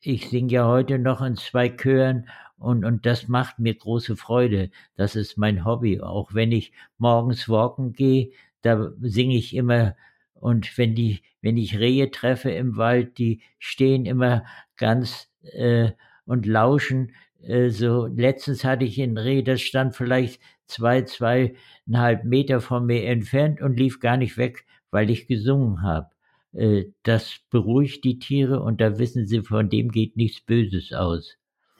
ich 0.00 0.28
singe 0.28 0.52
ja 0.52 0.66
heute 0.66 0.98
noch 0.98 1.20
in 1.20 1.36
zwei 1.36 1.68
Chören 1.68 2.26
und, 2.58 2.84
und 2.84 3.04
das 3.04 3.28
macht 3.28 3.58
mir 3.58 3.74
große 3.74 4.16
Freude. 4.16 4.70
Das 4.96 5.16
ist 5.16 5.36
mein 5.36 5.64
Hobby. 5.64 6.00
Auch 6.00 6.32
wenn 6.34 6.52
ich 6.52 6.72
morgens 6.98 7.48
walken 7.48 7.92
gehe, 7.92 8.30
da 8.62 8.92
singe 9.00 9.36
ich 9.36 9.54
immer. 9.54 9.94
Und 10.34 10.76
wenn 10.78 10.94
die, 10.94 11.22
wenn 11.42 11.56
ich 11.56 11.78
Rehe 11.78 12.10
treffe 12.10 12.50
im 12.50 12.76
Wald, 12.76 13.18
die 13.18 13.42
stehen 13.58 14.06
immer 14.06 14.44
ganz 14.76 15.30
äh, 15.52 15.92
und 16.24 16.46
lauschen. 16.46 17.12
Äh, 17.42 17.70
so 17.70 18.06
letztens 18.06 18.64
hatte 18.64 18.84
ich 18.84 19.00
ein 19.00 19.18
Reh, 19.18 19.42
das 19.42 19.60
stand 19.60 19.94
vielleicht 19.94 20.40
zwei, 20.66 21.02
zweieinhalb 21.02 22.24
Meter 22.24 22.60
von 22.60 22.86
mir 22.86 23.04
entfernt 23.04 23.60
und 23.60 23.78
lief 23.78 24.00
gar 24.00 24.16
nicht 24.16 24.36
weg, 24.36 24.64
weil 24.90 25.10
ich 25.10 25.26
gesungen 25.26 25.82
habe. 25.82 26.10
Äh, 26.52 26.86
das 27.02 27.40
beruhigt 27.50 28.04
die 28.04 28.18
Tiere 28.18 28.60
und 28.60 28.80
da 28.80 28.98
wissen 28.98 29.26
sie, 29.26 29.42
von 29.42 29.68
dem 29.68 29.90
geht 29.90 30.16
nichts 30.16 30.40
Böses 30.40 30.92
aus. 30.92 31.36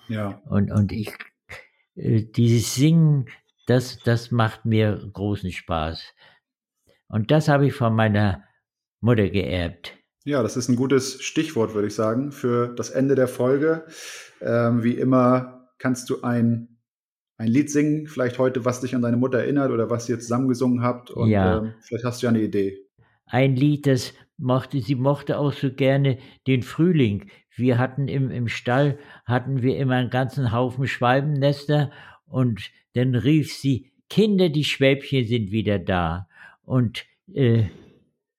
Ja. 0.09 0.40
Und, 0.44 0.70
und 0.70 0.92
ich, 0.92 1.12
äh, 1.94 2.22
dieses 2.22 2.74
Singen, 2.74 3.26
das, 3.66 3.98
das 3.98 4.31
macht 4.31 4.64
mir 4.64 5.09
großen 5.12 5.50
Spaß. 5.50 6.14
Und 7.09 7.31
das 7.31 7.48
habe 7.48 7.66
ich 7.66 7.72
von 7.72 7.94
meiner 7.94 8.44
Mutter 9.00 9.29
geerbt. 9.29 9.94
Ja, 10.27 10.43
das 10.43 10.57
ist 10.57 10.69
ein 10.69 10.75
gutes 10.75 11.23
Stichwort, 11.23 11.73
würde 11.75 11.87
ich 11.87 11.95
sagen, 11.95 12.33
für 12.33 12.75
das 12.75 12.91
Ende 12.91 13.15
der 13.15 13.29
Folge. 13.29 13.85
Ähm, 14.41 14.83
wie 14.83 14.95
immer 14.95 15.71
kannst 15.79 16.11
du 16.11 16.23
ein, 16.23 16.81
ein 17.37 17.47
Lied 17.47 17.71
singen, 17.71 18.09
vielleicht 18.09 18.41
heute, 18.41 18.65
was 18.65 18.81
dich 18.81 18.97
an 18.97 19.03
deine 19.03 19.17
Mutter 19.17 19.39
erinnert 19.39 19.71
oder 19.71 19.89
was 19.89 20.09
ihr 20.09 20.19
zusammen 20.19 20.49
gesungen 20.49 20.83
habt. 20.83 21.12
Und 21.12 21.31
ja. 21.31 21.59
ähm, 21.59 21.75
vielleicht 21.81 22.05
hast 22.05 22.21
du 22.21 22.27
ja 22.27 22.31
eine 22.31 22.41
Idee. 22.41 22.77
Ein 23.27 23.55
Lied, 23.55 23.87
das 23.87 24.15
mochte, 24.37 24.81
sie 24.81 24.97
mochte 24.97 25.39
auch 25.39 25.53
so 25.53 25.73
gerne 25.73 26.19
den 26.49 26.65
Frühling. 26.65 27.31
Wir 27.55 27.79
hatten 27.79 28.09
im, 28.09 28.33
im 28.33 28.49
Stall, 28.49 28.99
hatten 29.27 29.62
wir 29.62 29.77
immer 29.77 29.95
einen 29.95 30.11
ganzen 30.11 30.51
Haufen 30.51 30.89
Schwalbennester 30.89 31.93
und 32.27 32.73
dann 32.95 33.15
rief 33.15 33.55
sie, 33.55 33.93
Kinder, 34.11 34.49
die 34.49 34.65
Schwäbchen 34.65 35.25
sind 35.25 35.53
wieder 35.53 35.79
da. 35.79 36.27
Und 36.65 37.05
äh, 37.33 37.67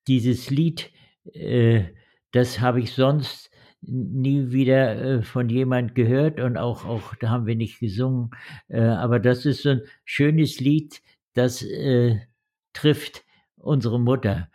dieses 0.10 0.50
Lied, 0.50 0.92
äh, 1.34 1.86
das 2.32 2.60
habe 2.60 2.82
ich 2.82 2.94
sonst 2.94 3.50
nie 3.82 4.52
wieder 4.52 5.20
äh, 5.20 5.22
von 5.24 5.50
jemand 5.50 5.96
gehört 5.96 6.40
und 6.40 6.58
auch, 6.58 6.86
auch 6.86 7.16
da 7.16 7.30
haben 7.30 7.46
wir 7.46 7.56
nicht 7.56 7.80
gesungen. 7.80 8.32
Äh, 8.68 8.82
aber 8.82 9.20
das 9.20 9.46
ist 9.46 9.64
so 9.64 9.70
ein 9.70 9.82
schönes 10.06 10.60
Lied, 10.60 11.02
das 11.34 11.62
äh, 11.64 12.20
trifft 12.74 13.24
unsere 13.58 14.00
Mutter. 14.00 14.50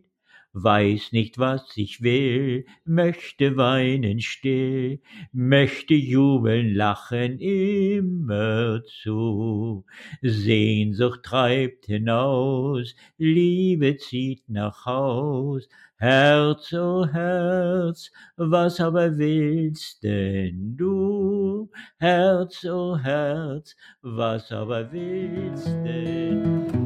Weiß 0.53 1.13
nicht, 1.13 1.39
was 1.39 1.77
ich 1.77 2.01
will, 2.01 2.65
möchte 2.83 3.55
weinen 3.55 4.19
still, 4.19 4.99
möchte 5.31 5.93
jubeln, 5.93 6.75
lachen 6.75 7.39
immer 7.39 8.81
zu. 9.01 9.85
Sehnsucht 10.21 11.23
treibt 11.23 11.85
hinaus, 11.85 12.95
Liebe 13.17 13.95
zieht 13.95 14.49
nach 14.49 14.85
Haus, 14.85 15.69
Herz, 15.95 16.73
oh 16.73 17.05
Herz, 17.05 18.11
was 18.35 18.81
aber 18.81 19.17
willst 19.17 20.03
denn 20.03 20.75
du? 20.75 21.69
Herz, 21.97 22.65
oh 22.65 22.97
Herz, 22.97 23.75
was 24.01 24.51
aber 24.51 24.91
willst 24.91 25.67
denn 25.85 26.43
du? 26.43 26.80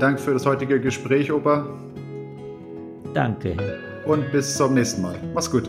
Dank 0.00 0.18
für 0.18 0.32
das 0.32 0.46
heutige 0.46 0.80
Gespräch, 0.80 1.30
Opa. 1.30 1.68
Danke. 3.14 3.56
Und 4.06 4.32
bis 4.32 4.56
zum 4.56 4.74
nächsten 4.74 5.02
Mal. 5.02 5.16
Mach's 5.34 5.50
gut. 5.50 5.68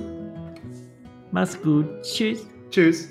Mach's 1.32 1.62
gut. 1.62 1.86
Tschüss. 2.02 2.48
Tschüss. 2.70 3.10